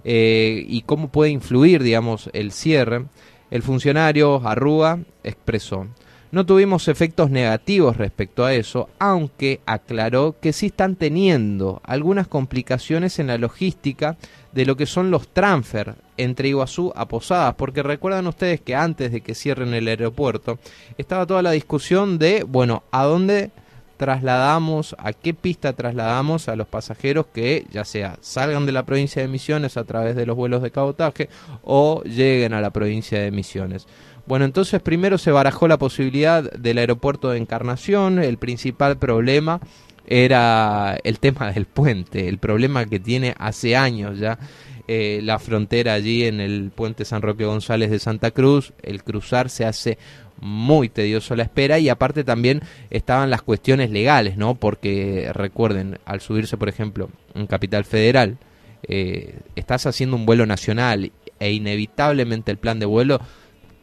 eh, 0.05 0.65
y 0.67 0.83
cómo 0.83 1.09
puede 1.09 1.31
influir, 1.31 1.83
digamos, 1.83 2.31
el 2.33 2.53
cierre, 2.53 3.07
el 3.51 3.63
funcionario 3.63 4.47
Arrúa 4.47 5.01
expresó. 5.23 5.87
No 6.31 6.45
tuvimos 6.45 6.89
efectos 6.89 7.31
negativos 7.31 7.97
respecto 7.97 8.45
a 8.45 8.53
eso, 8.53 8.91
aunque 8.99 9.61
aclaró 9.65 10.37
que 10.39 10.53
sí 10.53 10.67
están 10.67 10.95
teniendo 10.95 11.81
algunas 11.85 12.29
complicaciones 12.29 13.19
en 13.19 13.29
la 13.29 13.39
logística 13.39 14.19
de 14.53 14.67
lo 14.67 14.77
que 14.77 14.85
son 14.85 15.11
los 15.11 15.29
transfer 15.29 15.95
entre 16.19 16.49
Iguazú 16.49 16.93
a 16.95 17.09
Posadas, 17.09 17.55
porque 17.55 17.83
recuerdan 17.83 18.27
ustedes 18.27 18.61
que 18.61 18.75
antes 18.75 19.11
de 19.11 19.23
que 19.23 19.35
cierren 19.35 19.73
el 19.73 19.89
aeropuerto 19.89 20.59
estaba 20.99 21.25
toda 21.25 21.41
la 21.41 21.53
discusión 21.53 22.19
de, 22.19 22.43
bueno, 22.43 22.83
¿a 22.91 23.05
dónde 23.05 23.51
trasladamos, 23.97 24.95
a 24.99 25.13
qué 25.13 25.33
pista 25.35 25.73
trasladamos 25.73 26.49
a 26.49 26.57
los 26.57 26.69
pasajeros 26.69 27.27
que 27.33 27.67
ya 27.71 27.85
sea 27.85 28.17
salgan 28.21 28.65
de 28.67 28.73
la 28.73 28.85
provincia 28.85 29.21
de 29.21 29.29
Misiones 29.29 29.77
a 29.77 29.85
través 29.85 30.15
de 30.15 30.25
los 30.25 30.37
vuelos 30.37 30.63
de 30.63 30.71
cabotaje 30.71 31.29
o 31.63 32.03
lleguen 32.05 32.53
a 32.53 32.61
la 32.61 32.71
provincia 32.71 33.19
de 33.19 33.31
Misiones? 33.31 33.87
Bueno, 34.29 34.45
entonces 34.45 34.83
primero 34.83 35.17
se 35.17 35.31
barajó 35.31 35.69
la 35.69 35.79
posibilidad 35.79 36.53
del 36.53 36.77
aeropuerto 36.77 37.31
de 37.31 37.39
Encarnación, 37.39 38.19
el 38.19 38.37
principal 38.37 38.99
problema 38.99 39.59
era 40.07 40.99
el 41.03 41.19
tema 41.19 41.51
del 41.51 41.65
puente, 41.65 42.29
el 42.29 42.37
problema 42.37 42.85
que 42.85 43.01
tiene 43.01 43.35
hace 43.39 43.75
años 43.75 44.19
ya 44.19 44.39
eh, 44.87 45.21
la 45.23 45.39
frontera 45.39 45.95
allí 45.95 46.27
en 46.27 46.41
el 46.41 46.71
puente 46.75 47.07
San 47.07 47.23
Roque 47.23 47.47
González 47.47 47.91
de 47.91 47.99
Santa 47.99 48.31
Cruz, 48.31 48.75
el 48.83 49.03
cruzar 49.03 49.49
se 49.49 49.65
hace 49.65 49.97
muy 50.43 50.91
tedioso 50.91 51.35
la 51.35 51.45
espera 51.45 51.79
y 51.79 51.89
aparte 51.89 52.23
también 52.23 52.61
estaban 52.91 53.31
las 53.31 53.41
cuestiones 53.41 53.89
legales, 53.91 54.37
¿no? 54.37 54.57
Porque 54.57 55.31
recuerden, 55.33 56.01
al 56.05 56.21
subirse, 56.21 56.59
por 56.59 56.69
ejemplo, 56.69 57.09
en 57.35 57.47
Capital 57.47 57.87
Federal, 57.87 58.37
eh, 58.83 59.39
estás 59.57 59.87
haciendo 59.87 60.17
un 60.17 60.27
vuelo 60.27 60.45
nacional 60.45 61.13
e 61.41 61.51
inevitablemente 61.51 62.51
el 62.51 62.59
plan 62.59 62.79
de 62.79 62.85
vuelo 62.85 63.21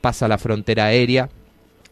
pasa 0.06 0.28
la 0.28 0.38
frontera 0.38 0.86
aérea 0.86 1.30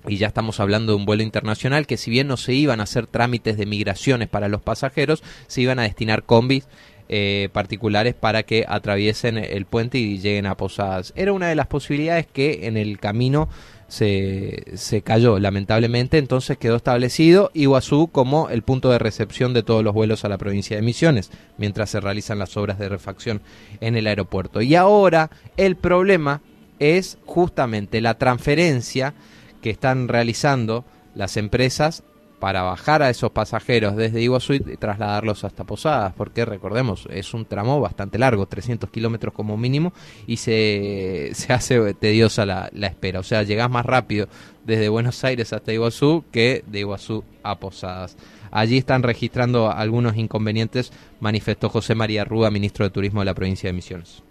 y 0.08 0.17
ya 0.17 0.28
estamos 0.28 0.60
hablando 0.60 0.91
de 0.91 0.97
un 0.97 1.06
vuelo 1.08 1.23
internacional 1.23 1.88
que 1.88 1.97
si 1.97 2.12
bien 2.12 2.28
no 2.28 2.38
se 2.38 2.54
iban 2.54 2.80
a 2.80 2.84
hacer 2.84 3.08
trámites 3.08 3.58
de 3.58 3.65
migraciones 3.65 4.30
para 4.30 4.49
los 4.49 4.62
pasajeros, 4.62 5.23
se 5.47 5.62
iban 5.62 5.80
a 5.80 5.82
destinar 5.82 6.21
combis 6.21 6.67
eh, 7.10 7.49
particulares 7.54 8.13
para 8.13 8.43
que 8.43 8.65
atraviesen 8.67 9.39
el 9.39 9.65
puente 9.65 9.97
y 9.97 10.19
lleguen 10.19 10.45
a 10.45 10.56
Posadas. 10.56 11.12
Era 11.15 11.34
una 11.34 11.47
de 11.47 11.56
las 11.56 11.65
posibilidades 11.65 12.28
que 12.28 12.67
en 12.67 12.78
el 12.78 12.99
camino 12.99 13.49
se, 13.88 14.63
se 14.76 15.02
cayó, 15.02 15.39
lamentablemente, 15.39 16.19
entonces 16.19 16.60
quedó 16.60 16.76
establecido 16.76 17.49
Iguazú 17.56 18.10
como 18.12 18.47
el 18.49 18.62
punto 18.62 18.91
de 18.91 18.99
recepción 18.99 19.56
de 19.56 19.63
todos 19.63 19.84
los 19.84 19.95
vuelos 19.95 20.23
a 20.23 20.30
la 20.30 20.38
provincia 20.38 20.76
de 20.76 20.84
Misiones, 20.84 21.32
mientras 21.58 21.89
se 21.89 21.99
realizan 21.99 22.38
las 22.38 22.56
obras 22.58 22.78
de 22.78 22.89
refacción 22.89 23.41
en 23.82 23.95
el 23.95 24.06
aeropuerto. 24.06 24.62
Y 24.62 24.76
ahora 24.76 25.32
el 25.58 25.78
problema 25.78 26.43
es 26.84 27.17
justamente 27.26 28.02
la 28.02 28.17
transferencia 28.17 29.13
que 29.62 29.69
están 29.69 30.08
realizando 30.08 30.86
las 31.15 31.38
empresas 31.38 32.04
para 32.43 32.63
bajar 32.63 33.02
a 33.02 33.10
esos 33.10 33.32
pasajeros 33.32 33.96
desde 33.96 34.22
Iguazú 34.22 34.56
y 34.56 34.60
trasladarlos 34.60 35.46
hasta 35.46 35.63
Posadas, 35.63 36.13
porque 36.13 36.43
recordemos, 36.43 37.08
es 37.10 37.34
un 37.34 37.46
tramo 37.46 37.80
bastante 37.80 38.19
largo, 38.19 38.48
300 38.48 38.89
kilómetros 38.89 39.34
como 39.34 39.56
mínimo, 39.56 39.93
y 40.28 40.36
se, 40.36 41.30
se 41.36 41.54
hace 41.54 41.93
tediosa 41.93 42.46
la, 42.46 42.69
la 42.74 42.88
espera. 42.88 43.22
O 43.22 43.24
sea, 43.24 43.43
llegás 43.43 43.69
más 43.69 43.86
rápido 43.86 44.28
desde 44.65 44.89
Buenos 44.89 45.24
Aires 45.24 45.54
hasta 45.54 45.72
Iguazú 45.72 46.26
que 46.34 46.65
de 46.67 46.80
Iguazú 46.80 47.24
a 47.43 47.60
Posadas. 47.60 48.17
Allí 48.52 48.78
están 48.78 49.04
registrando 49.04 49.72
algunos 49.72 50.17
inconvenientes, 50.17 50.91
manifestó 51.22 51.69
José 51.69 51.96
María 51.96 52.26
Rúa, 52.26 52.52
ministro 52.52 52.84
de 52.84 52.91
Turismo 52.91 53.22
de 53.22 53.26
la 53.28 53.34
provincia 53.34 53.69
de 53.69 53.74
Misiones. 53.74 54.22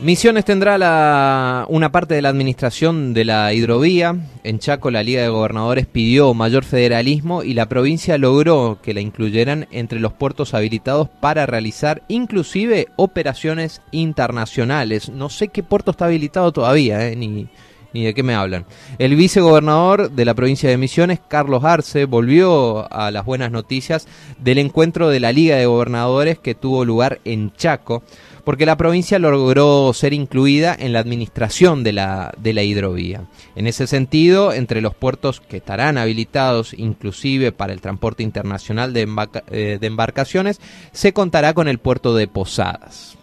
Misiones 0.00 0.44
tendrá 0.44 0.78
la- 0.78 1.66
una 1.68 1.90
parte 1.90 2.14
de 2.14 2.22
la 2.22 2.28
administración 2.28 3.14
de 3.14 3.24
la 3.24 3.52
hidrovía. 3.52 4.14
En 4.44 4.60
Chaco, 4.60 4.92
la 4.92 5.02
Liga 5.02 5.22
de 5.22 5.28
Gobernadores 5.28 5.86
pidió 5.86 6.32
mayor 6.34 6.64
federalismo 6.64 7.42
y 7.42 7.52
la 7.54 7.66
provincia 7.68 8.16
logró 8.16 8.78
que 8.80 8.94
la 8.94 9.00
incluyeran 9.00 9.66
entre 9.72 9.98
los 9.98 10.12
puertos 10.12 10.54
habilitados 10.54 11.08
para 11.08 11.46
realizar 11.46 12.02
inclusive 12.06 12.86
operaciones 12.94 13.82
internacionales. 13.90 15.08
No 15.10 15.30
sé 15.30 15.48
qué 15.48 15.64
puerto 15.64 15.90
está 15.90 16.04
habilitado 16.04 16.52
todavía, 16.52 17.08
eh, 17.08 17.16
ni, 17.16 17.48
ni 17.92 18.04
de 18.04 18.14
qué 18.14 18.22
me 18.22 18.34
hablan. 18.34 18.66
El 18.98 19.16
vicegobernador 19.16 20.10
de 20.10 20.24
la 20.24 20.34
provincia 20.34 20.68
de 20.68 20.76
Misiones, 20.76 21.20
Carlos 21.26 21.64
Arce, 21.64 22.04
volvió 22.04 22.92
a 22.92 23.10
las 23.10 23.24
buenas 23.24 23.50
noticias 23.50 24.06
del 24.38 24.58
encuentro 24.58 25.08
de 25.08 25.20
la 25.20 25.32
Liga 25.32 25.56
de 25.56 25.66
Gobernadores 25.66 26.38
que 26.38 26.54
tuvo 26.54 26.84
lugar 26.84 27.20
en 27.24 27.52
Chaco, 27.54 28.02
porque 28.44 28.66
la 28.66 28.76
provincia 28.76 29.18
logró 29.18 29.92
ser 29.92 30.14
incluida 30.14 30.74
en 30.78 30.92
la 30.92 31.00
administración 31.00 31.84
de 31.84 31.92
la, 31.92 32.32
de 32.38 32.54
la 32.54 32.62
hidrovía. 32.62 33.24
En 33.56 33.66
ese 33.66 33.86
sentido, 33.86 34.52
entre 34.52 34.80
los 34.80 34.94
puertos 34.94 35.40
que 35.40 35.58
estarán 35.58 35.98
habilitados 35.98 36.72
inclusive 36.72 37.52
para 37.52 37.72
el 37.72 37.80
transporte 37.80 38.22
internacional 38.22 38.92
de, 38.94 39.06
embarca- 39.06 39.44
eh, 39.50 39.78
de 39.80 39.86
embarcaciones, 39.86 40.60
se 40.92 41.12
contará 41.12 41.52
con 41.52 41.68
el 41.68 41.78
puerto 41.78 42.14
de 42.14 42.26
Posadas. 42.26 43.18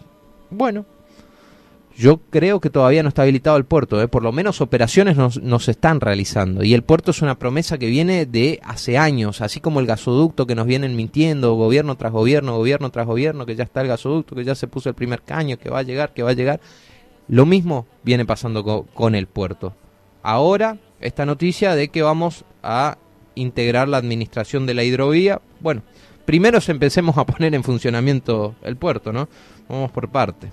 Bueno, 0.50 0.86
yo 1.96 2.18
creo 2.30 2.60
que 2.60 2.68
todavía 2.68 3.02
no 3.02 3.08
está 3.08 3.22
habilitado 3.22 3.56
el 3.56 3.64
puerto, 3.64 4.00
¿eh? 4.02 4.06
por 4.08 4.22
lo 4.22 4.30
menos 4.30 4.60
operaciones 4.60 5.16
nos, 5.16 5.40
nos 5.42 5.68
están 5.68 6.00
realizando. 6.00 6.62
Y 6.62 6.74
el 6.74 6.82
puerto 6.82 7.10
es 7.10 7.22
una 7.22 7.38
promesa 7.38 7.78
que 7.78 7.86
viene 7.86 8.26
de 8.26 8.60
hace 8.62 8.98
años, 8.98 9.40
así 9.40 9.60
como 9.60 9.80
el 9.80 9.86
gasoducto 9.86 10.46
que 10.46 10.54
nos 10.54 10.66
vienen 10.66 10.94
mintiendo, 10.94 11.54
gobierno 11.54 11.96
tras 11.96 12.12
gobierno, 12.12 12.56
gobierno 12.56 12.90
tras 12.90 13.06
gobierno, 13.06 13.46
que 13.46 13.56
ya 13.56 13.64
está 13.64 13.80
el 13.80 13.88
gasoducto, 13.88 14.36
que 14.36 14.44
ya 14.44 14.54
se 14.54 14.68
puso 14.68 14.90
el 14.90 14.94
primer 14.94 15.22
caño, 15.22 15.58
que 15.58 15.70
va 15.70 15.78
a 15.78 15.82
llegar, 15.82 16.12
que 16.12 16.22
va 16.22 16.30
a 16.30 16.34
llegar. 16.34 16.60
Lo 17.28 17.46
mismo 17.46 17.86
viene 18.02 18.26
pasando 18.26 18.62
co- 18.62 18.86
con 18.92 19.14
el 19.14 19.26
puerto. 19.26 19.74
Ahora, 20.22 20.76
esta 21.00 21.24
noticia 21.24 21.74
de 21.74 21.88
que 21.88 22.02
vamos 22.02 22.44
a 22.62 22.98
integrar 23.34 23.88
la 23.88 23.96
administración 23.96 24.66
de 24.66 24.74
la 24.74 24.84
hidrovía, 24.84 25.40
bueno, 25.60 25.82
primero 26.26 26.58
empecemos 26.66 27.16
a 27.16 27.24
poner 27.24 27.54
en 27.54 27.64
funcionamiento 27.64 28.54
el 28.62 28.76
puerto, 28.76 29.12
¿no? 29.12 29.28
Vamos 29.68 29.90
por 29.92 30.08
parte. 30.10 30.50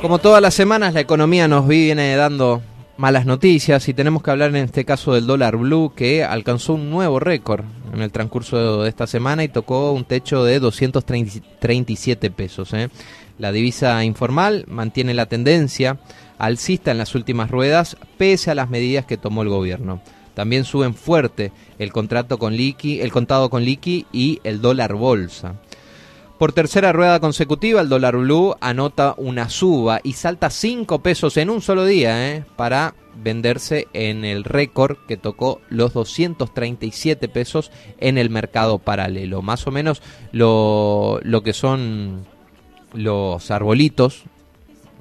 Como 0.00 0.18
todas 0.18 0.40
las 0.40 0.54
semanas, 0.54 0.94
la 0.94 1.00
economía 1.00 1.48
nos 1.48 1.66
viene 1.66 2.14
dando 2.14 2.62
malas 2.96 3.26
noticias 3.26 3.88
y 3.88 3.94
tenemos 3.94 4.22
que 4.22 4.30
hablar 4.30 4.50
en 4.50 4.64
este 4.64 4.84
caso 4.84 5.14
del 5.14 5.26
dólar 5.26 5.56
blue 5.56 5.92
que 5.94 6.24
alcanzó 6.24 6.74
un 6.74 6.90
nuevo 6.90 7.20
récord 7.20 7.64
en 7.92 8.02
el 8.02 8.10
transcurso 8.10 8.82
de 8.82 8.88
esta 8.88 9.06
semana 9.06 9.44
y 9.44 9.48
tocó 9.48 9.92
un 9.92 10.04
techo 10.04 10.44
de 10.44 10.60
237 10.60 12.30
pesos. 12.30 12.72
¿eh? 12.74 12.90
La 13.38 13.52
divisa 13.52 14.04
informal 14.04 14.64
mantiene 14.68 15.14
la 15.14 15.26
tendencia 15.26 15.98
alcista 16.38 16.90
en 16.90 16.98
las 16.98 17.14
últimas 17.14 17.50
ruedas 17.50 17.96
pese 18.16 18.50
a 18.50 18.54
las 18.54 18.70
medidas 18.70 19.04
que 19.04 19.16
tomó 19.16 19.42
el 19.42 19.48
gobierno. 19.48 20.00
También 20.34 20.64
suben 20.64 20.94
fuerte 20.94 21.52
el 21.78 21.92
contrato 21.92 22.38
con 22.38 22.54
liqui, 22.54 23.00
el 23.00 23.10
contado 23.10 23.50
con 23.50 23.64
liqui 23.64 24.06
y 24.12 24.40
el 24.44 24.60
dólar 24.60 24.94
bolsa. 24.94 25.54
Por 26.38 26.52
tercera 26.52 26.92
rueda 26.92 27.18
consecutiva, 27.18 27.80
el 27.80 27.88
dólar 27.88 28.16
blue 28.16 28.54
anota 28.60 29.14
una 29.16 29.48
suba 29.48 30.00
y 30.04 30.12
salta 30.12 30.50
5 30.50 31.00
pesos 31.00 31.36
en 31.36 31.50
un 31.50 31.60
solo 31.60 31.84
día 31.84 32.30
¿eh? 32.32 32.44
para 32.54 32.94
venderse 33.16 33.88
en 33.92 34.24
el 34.24 34.44
récord 34.44 34.98
que 35.08 35.16
tocó 35.16 35.60
los 35.68 35.92
237 35.94 37.28
pesos 37.28 37.72
en 37.98 38.18
el 38.18 38.30
mercado 38.30 38.78
paralelo. 38.78 39.42
Más 39.42 39.66
o 39.66 39.72
menos 39.72 40.00
lo, 40.30 41.18
lo 41.24 41.42
que 41.42 41.52
son 41.52 42.24
los 42.92 43.50
arbolitos, 43.50 44.22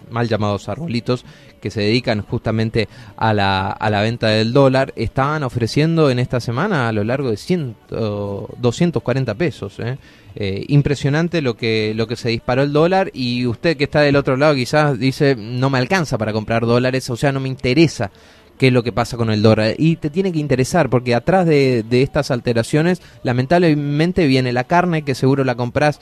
mal 0.10 0.28
llamados 0.28 0.69
arbolitos, 0.69 1.23
que 1.60 1.72
se 1.72 1.82
dedican 1.82 2.22
justamente 2.22 2.88
a 3.15 3.34
la, 3.34 3.70
a 3.70 3.89
la 3.89 4.02
venta 4.02 4.28
del 4.28 4.54
dólar, 4.54 4.93
estaban 4.96 5.43
ofreciendo 5.43 6.10
en 6.10 6.20
esta 6.20 6.39
semana 6.39 6.88
a 6.88 6.91
lo 6.91 7.04
largo 7.04 7.30
de 7.30 7.38
100, 7.38 7.76
240 7.89 9.36
pesos. 9.36 9.80
¿eh? 9.80 9.98
Eh, 10.36 10.65
impresionante 10.67 11.41
lo 11.41 11.56
que, 11.58 11.93
lo 11.96 12.08
que 12.08 12.15
se 12.15 12.30
disparó 12.30 12.63
el 12.63 12.74
dólar 12.74 13.10
y 13.13 13.46
usted 13.46 13.76
que 13.76 13.86
está 13.86 14.02
del 14.02 14.15
otro 14.15 14.38
lado 14.38 14.54
quizás 14.54 15.00
dice 15.00 15.36
no 15.36 15.72
me 15.72 15.80
alcanza 15.80 16.17
para 16.17 16.32
comprar 16.34 16.65
dólares, 16.65 17.10
o 17.10 17.15
sea, 17.15 17.32
no 17.32 17.39
me 17.39 17.50
interesa 17.50 18.12
qué 18.58 18.67
es 18.67 18.74
lo 18.74 18.84
que 18.84 18.91
pasa 18.91 19.17
con 19.17 19.30
el 19.30 19.41
dólar. 19.41 19.76
Y 19.78 19.98
te 19.98 20.10
tiene 20.10 20.32
que 20.32 20.39
interesar, 20.39 20.89
porque 20.89 21.15
atrás 21.15 21.46
de, 21.46 21.84
de 21.84 22.02
estas 22.02 22.32
alteraciones, 22.32 23.02
lamentablemente 23.24 24.28
viene 24.28 24.52
la 24.52 24.63
carne, 24.63 25.04
que 25.04 25.15
seguro 25.15 25.43
la 25.43 25.56
compras 25.56 26.00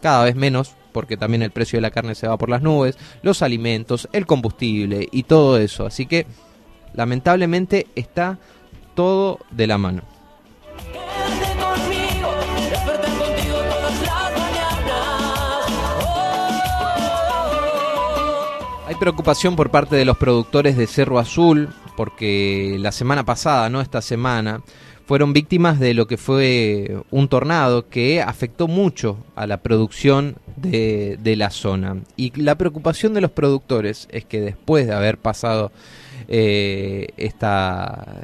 cada 0.00 0.24
vez 0.24 0.34
menos, 0.34 0.74
porque 0.92 1.16
también 1.16 1.42
el 1.42 1.50
precio 1.50 1.76
de 1.76 1.82
la 1.82 1.90
carne 1.90 2.14
se 2.14 2.28
va 2.28 2.36
por 2.36 2.48
las 2.48 2.62
nubes, 2.62 2.98
los 3.22 3.42
alimentos, 3.42 4.08
el 4.12 4.26
combustible 4.26 5.08
y 5.10 5.24
todo 5.24 5.58
eso. 5.58 5.86
Así 5.86 6.06
que, 6.06 6.26
lamentablemente, 6.94 7.86
está 7.94 8.38
todo 8.94 9.38
de 9.50 9.66
la 9.66 9.78
mano. 9.78 10.02
Oh, 10.94 11.90
Hay 18.86 18.96
preocupación 18.96 19.54
por 19.54 19.70
parte 19.70 19.94
de 19.94 20.04
los 20.04 20.16
productores 20.16 20.76
de 20.76 20.88
Cerro 20.88 21.20
Azul, 21.20 21.68
porque 21.96 22.76
la 22.80 22.90
semana 22.90 23.24
pasada, 23.24 23.70
no 23.70 23.80
esta 23.80 24.02
semana, 24.02 24.62
fueron 25.10 25.32
víctimas 25.32 25.80
de 25.80 25.92
lo 25.92 26.06
que 26.06 26.16
fue 26.16 27.02
un 27.10 27.26
tornado 27.26 27.88
que 27.88 28.22
afectó 28.22 28.68
mucho 28.68 29.16
a 29.34 29.48
la 29.48 29.56
producción 29.56 30.36
de, 30.54 31.18
de 31.20 31.34
la 31.34 31.50
zona. 31.50 31.96
Y 32.16 32.40
la 32.40 32.54
preocupación 32.54 33.12
de 33.12 33.20
los 33.20 33.32
productores 33.32 34.06
es 34.12 34.24
que 34.24 34.40
después 34.40 34.86
de 34.86 34.92
haber 34.92 35.18
pasado 35.18 35.72
eh, 36.28 37.08
esta 37.16 38.22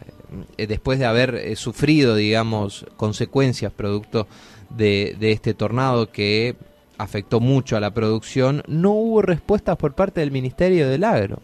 eh, 0.57 0.68
después 0.68 1.01
de 1.01 1.07
haber 1.07 1.35
eh, 1.35 1.57
sufrido 1.57 2.14
digamos 2.14 2.87
consecuencias 2.96 3.72
producto 3.72 4.29
de, 4.70 5.16
de 5.18 5.33
este 5.33 5.55
tornado 5.55 6.12
que 6.12 6.55
afectó 6.99 7.40
mucho 7.40 7.77
a 7.77 7.81
la 7.81 7.92
producción, 7.94 8.62
no 8.68 8.92
hubo 8.92 9.22
respuestas 9.22 9.77
por 9.77 9.96
parte 9.96 10.20
del 10.20 10.31
Ministerio 10.31 10.88
del 10.88 11.03
Agro. 11.03 11.42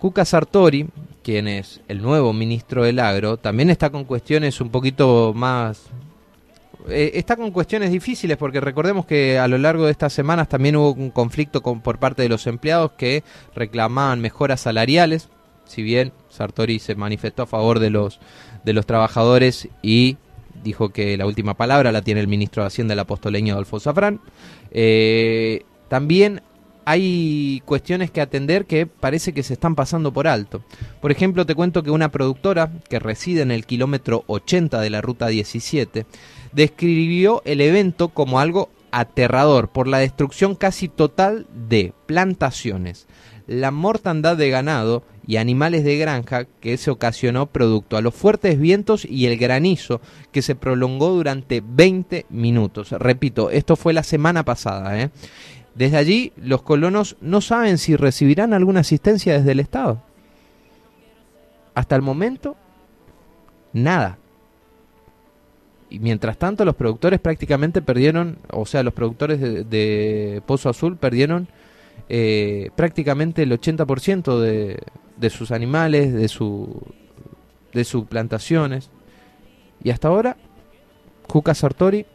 Cuca 0.00 0.24
Sartori, 0.24 0.88
quien 1.22 1.48
es 1.48 1.80
el 1.88 2.02
nuevo 2.02 2.32
ministro 2.32 2.84
del 2.84 2.98
Agro, 2.98 3.36
también 3.36 3.70
está 3.70 3.90
con 3.90 4.04
cuestiones 4.04 4.60
un 4.60 4.70
poquito 4.70 5.32
más... 5.34 5.86
eh, 6.88 7.12
está 7.14 7.36
con 7.36 7.50
cuestiones 7.50 7.90
difíciles 7.90 8.36
porque 8.36 8.60
recordemos 8.60 9.06
que 9.06 9.38
a 9.38 9.46
lo 9.48 9.58
largo 9.58 9.84
de 9.84 9.92
estas 9.92 10.12
semanas 10.12 10.48
también 10.48 10.76
hubo 10.76 10.92
un 10.92 11.10
conflicto 11.10 11.62
con, 11.62 11.80
por 11.80 11.98
parte 11.98 12.22
de 12.22 12.28
los 12.28 12.46
empleados 12.46 12.92
que 12.92 13.22
reclamaban 13.54 14.20
mejoras 14.20 14.60
salariales, 14.60 15.28
si 15.66 15.82
bien 15.82 16.12
Sartori 16.30 16.78
se 16.78 16.94
manifestó 16.94 17.42
a 17.42 17.46
favor 17.46 17.78
de 17.78 17.90
los, 17.90 18.18
de 18.64 18.72
los 18.72 18.86
trabajadores 18.86 19.68
y 19.82 20.16
dijo 20.64 20.90
que 20.90 21.16
la 21.16 21.26
última 21.26 21.54
palabra 21.54 21.92
la 21.92 22.02
tiene 22.02 22.20
el 22.20 22.28
ministro 22.28 22.62
de 22.62 22.66
Hacienda, 22.66 22.94
el 22.94 23.00
apostoleño 23.00 23.54
Adolfo 23.54 23.78
Zafrán. 23.78 24.20
Eh, 24.72 25.64
también 25.88 26.42
hay 26.90 27.62
cuestiones 27.66 28.10
que 28.10 28.20
atender 28.20 28.66
que 28.66 28.84
parece 28.84 29.32
que 29.32 29.44
se 29.44 29.52
están 29.52 29.76
pasando 29.76 30.12
por 30.12 30.26
alto. 30.26 30.64
Por 31.00 31.12
ejemplo, 31.12 31.46
te 31.46 31.54
cuento 31.54 31.84
que 31.84 31.92
una 31.92 32.10
productora 32.10 32.72
que 32.88 32.98
reside 32.98 33.42
en 33.42 33.52
el 33.52 33.64
kilómetro 33.64 34.24
80 34.26 34.80
de 34.80 34.90
la 34.90 35.00
ruta 35.00 35.28
17 35.28 36.04
describió 36.52 37.42
el 37.44 37.60
evento 37.60 38.08
como 38.08 38.40
algo 38.40 38.70
aterrador 38.90 39.68
por 39.68 39.86
la 39.86 39.98
destrucción 39.98 40.56
casi 40.56 40.88
total 40.88 41.46
de 41.68 41.92
plantaciones, 42.06 43.06
la 43.46 43.70
mortandad 43.70 44.36
de 44.36 44.50
ganado 44.50 45.04
y 45.28 45.36
animales 45.36 45.84
de 45.84 45.96
granja 45.96 46.46
que 46.60 46.76
se 46.76 46.90
ocasionó 46.90 47.46
producto 47.46 47.98
a 47.98 48.02
los 48.02 48.16
fuertes 48.16 48.58
vientos 48.58 49.04
y 49.04 49.26
el 49.26 49.36
granizo 49.36 50.00
que 50.32 50.42
se 50.42 50.56
prolongó 50.56 51.10
durante 51.10 51.62
20 51.64 52.26
minutos. 52.30 52.90
Repito, 52.90 53.48
esto 53.50 53.76
fue 53.76 53.92
la 53.92 54.02
semana 54.02 54.44
pasada. 54.44 55.00
¿eh? 55.00 55.10
Desde 55.74 55.96
allí, 55.96 56.32
los 56.36 56.62
colonos 56.62 57.16
no 57.20 57.40
saben 57.40 57.78
si 57.78 57.96
recibirán 57.96 58.52
alguna 58.52 58.80
asistencia 58.80 59.34
desde 59.34 59.52
el 59.52 59.60
Estado. 59.60 60.02
Hasta 61.74 61.96
el 61.96 62.02
momento, 62.02 62.56
nada. 63.72 64.18
Y 65.88 65.98
mientras 65.98 66.38
tanto 66.38 66.64
los 66.64 66.76
productores 66.76 67.20
prácticamente 67.20 67.82
perdieron, 67.82 68.38
o 68.50 68.66
sea, 68.66 68.82
los 68.82 68.94
productores 68.94 69.40
de, 69.40 70.42
Pozo 70.46 70.68
Azul 70.68 70.96
perdieron 70.96 71.48
eh, 72.08 72.70
prácticamente 72.76 73.42
el 73.42 73.52
80% 73.52 74.38
de, 74.40 74.78
de 75.16 75.30
sus 75.30 75.50
animales, 75.50 76.12
de, 76.12 76.28
su, 76.28 76.82
de 77.72 77.84
sus 77.84 78.06
plantaciones. 78.06 78.90
Y 79.82 79.90
hasta 79.90 80.08
ahora, 80.08 80.36
Juca 81.28 81.54
Sartori 81.54 82.06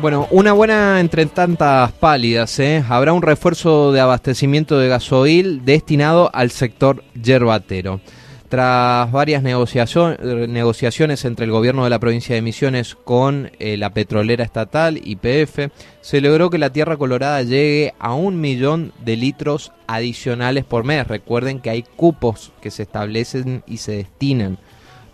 Bueno, 0.00 0.28
una 0.30 0.54
buena 0.54 0.98
entre 0.98 1.26
tantas 1.26 1.92
pálidas. 1.92 2.58
¿eh? 2.58 2.82
Habrá 2.88 3.12
un 3.12 3.20
refuerzo 3.20 3.92
de 3.92 4.00
abastecimiento 4.00 4.78
de 4.78 4.88
gasoil 4.88 5.62
destinado 5.66 6.30
al 6.32 6.50
sector 6.50 7.04
yerbatero. 7.20 8.00
Tras 8.48 9.12
varias 9.12 9.42
negociaciones 9.42 11.24
entre 11.26 11.44
el 11.44 11.50
gobierno 11.50 11.84
de 11.84 11.90
la 11.90 11.98
provincia 11.98 12.34
de 12.34 12.40
Misiones 12.40 12.94
con 12.94 13.52
eh, 13.58 13.76
la 13.76 13.90
petrolera 13.90 14.42
estatal 14.42 14.98
YPF, 15.04 15.70
se 16.00 16.20
logró 16.22 16.48
que 16.48 16.58
la 16.58 16.72
Tierra 16.72 16.96
Colorada 16.96 17.42
llegue 17.42 17.92
a 17.98 18.14
un 18.14 18.40
millón 18.40 18.92
de 19.04 19.16
litros 19.16 19.70
adicionales 19.86 20.64
por 20.64 20.82
mes. 20.82 21.06
Recuerden 21.06 21.60
que 21.60 21.70
hay 21.70 21.82
cupos 21.82 22.52
que 22.62 22.70
se 22.70 22.84
establecen 22.84 23.62
y 23.66 23.76
se 23.76 23.92
destinan 23.92 24.58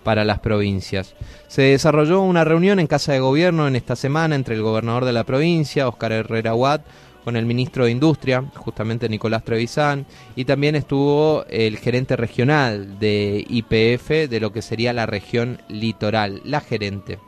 para 0.07 0.25
las 0.25 0.39
provincias. 0.39 1.17
Se 1.49 1.63
desarrolló 1.63 2.21
una 2.21 2.45
reunión 2.45 2.79
en 2.79 2.87
Casa 2.87 3.13
de 3.13 3.19
Gobierno 3.19 3.67
en 3.67 3.75
esta 3.75 3.97
semana 3.97 4.37
entre 4.37 4.55
el 4.55 4.63
gobernador 4.63 5.05
de 5.05 5.13
la 5.13 5.25
provincia, 5.25 5.89
Oscar 5.89 6.13
Herrera 6.13 6.55
Watt, 6.55 6.87
con 7.25 7.35
el 7.35 7.45
ministro 7.45 7.87
de 7.87 7.91
Industria, 7.91 8.45
justamente 8.55 9.09
Nicolás 9.09 9.43
Trevisan, 9.43 10.07
y 10.37 10.45
también 10.45 10.77
estuvo 10.77 11.45
el 11.51 11.77
gerente 11.79 12.15
regional 12.15 13.01
de 13.01 13.45
IPF 13.49 14.31
de 14.31 14.39
lo 14.39 14.53
que 14.53 14.63
sería 14.63 14.93
la 14.93 15.07
región 15.07 15.61
litoral, 15.69 16.41
la 16.45 16.61
gerente, 16.61 17.19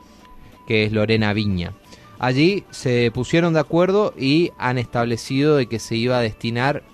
que 0.68 0.84
es 0.84 0.92
Lorena 0.92 1.32
Viña. 1.32 1.72
Allí 2.20 2.62
se 2.70 3.10
pusieron 3.12 3.54
de 3.54 3.60
acuerdo 3.60 4.14
y 4.16 4.52
han 4.56 4.78
establecido 4.78 5.56
de 5.56 5.66
que 5.66 5.80
se 5.80 5.96
iba 5.96 6.16
a 6.16 6.22
destinar 6.22 6.84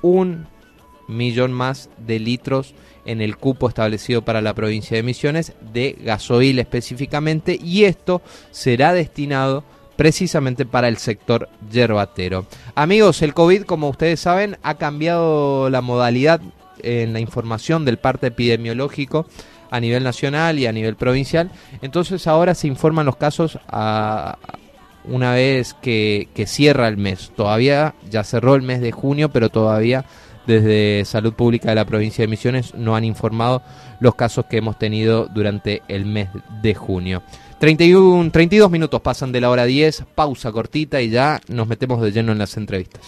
un 0.00 0.46
millón 1.08 1.52
más 1.52 1.90
de 1.98 2.18
litros 2.20 2.74
en 3.04 3.20
el 3.20 3.36
cupo 3.36 3.68
establecido 3.68 4.22
para 4.22 4.40
la 4.40 4.54
provincia 4.54 4.96
de 4.96 5.02
Misiones 5.02 5.52
de 5.72 5.96
gasoil 6.02 6.58
específicamente 6.58 7.58
y 7.62 7.84
esto 7.84 8.22
será 8.50 8.92
destinado 8.92 9.64
precisamente 9.96 10.64
para 10.64 10.88
el 10.88 10.96
sector 10.96 11.48
yerbatero. 11.70 12.46
Amigos, 12.74 13.20
el 13.20 13.34
COVID, 13.34 13.64
como 13.64 13.90
ustedes 13.90 14.20
saben, 14.20 14.56
ha 14.62 14.76
cambiado 14.76 15.68
la 15.68 15.82
modalidad 15.82 16.40
en 16.82 17.12
la 17.12 17.20
información 17.20 17.84
del 17.84 17.98
parte 17.98 18.28
epidemiológico 18.28 19.26
a 19.70 19.78
nivel 19.78 20.02
nacional 20.02 20.58
y 20.58 20.66
a 20.66 20.72
nivel 20.72 20.96
provincial. 20.96 21.50
Entonces 21.82 22.26
ahora 22.26 22.54
se 22.54 22.66
informan 22.66 23.06
los 23.06 23.16
casos 23.16 23.58
a, 23.68 24.38
una 25.04 25.34
vez 25.34 25.74
que, 25.74 26.28
que 26.34 26.46
cierra 26.46 26.88
el 26.88 26.96
mes. 26.96 27.32
Todavía 27.36 27.94
ya 28.10 28.24
cerró 28.24 28.54
el 28.54 28.62
mes 28.62 28.80
de 28.80 28.92
junio, 28.92 29.30
pero 29.30 29.48
todavía 29.48 30.04
desde 30.50 31.04
Salud 31.04 31.32
Pública 31.32 31.70
de 31.70 31.76
la 31.76 31.84
provincia 31.84 32.22
de 32.22 32.28
Misiones 32.28 32.74
no 32.74 32.96
han 32.96 33.04
informado 33.04 33.62
los 34.00 34.14
casos 34.14 34.46
que 34.46 34.58
hemos 34.58 34.78
tenido 34.78 35.26
durante 35.26 35.82
el 35.88 36.04
mes 36.04 36.28
de 36.60 36.74
junio. 36.74 37.22
31, 37.58 38.30
32 38.30 38.70
minutos 38.70 39.00
pasan 39.00 39.32
de 39.32 39.40
la 39.40 39.50
hora 39.50 39.64
10, 39.64 40.04
pausa 40.14 40.50
cortita 40.50 41.00
y 41.00 41.10
ya 41.10 41.40
nos 41.48 41.68
metemos 41.68 42.00
de 42.02 42.10
lleno 42.10 42.32
en 42.32 42.38
las 42.38 42.56
entrevistas. 42.56 43.02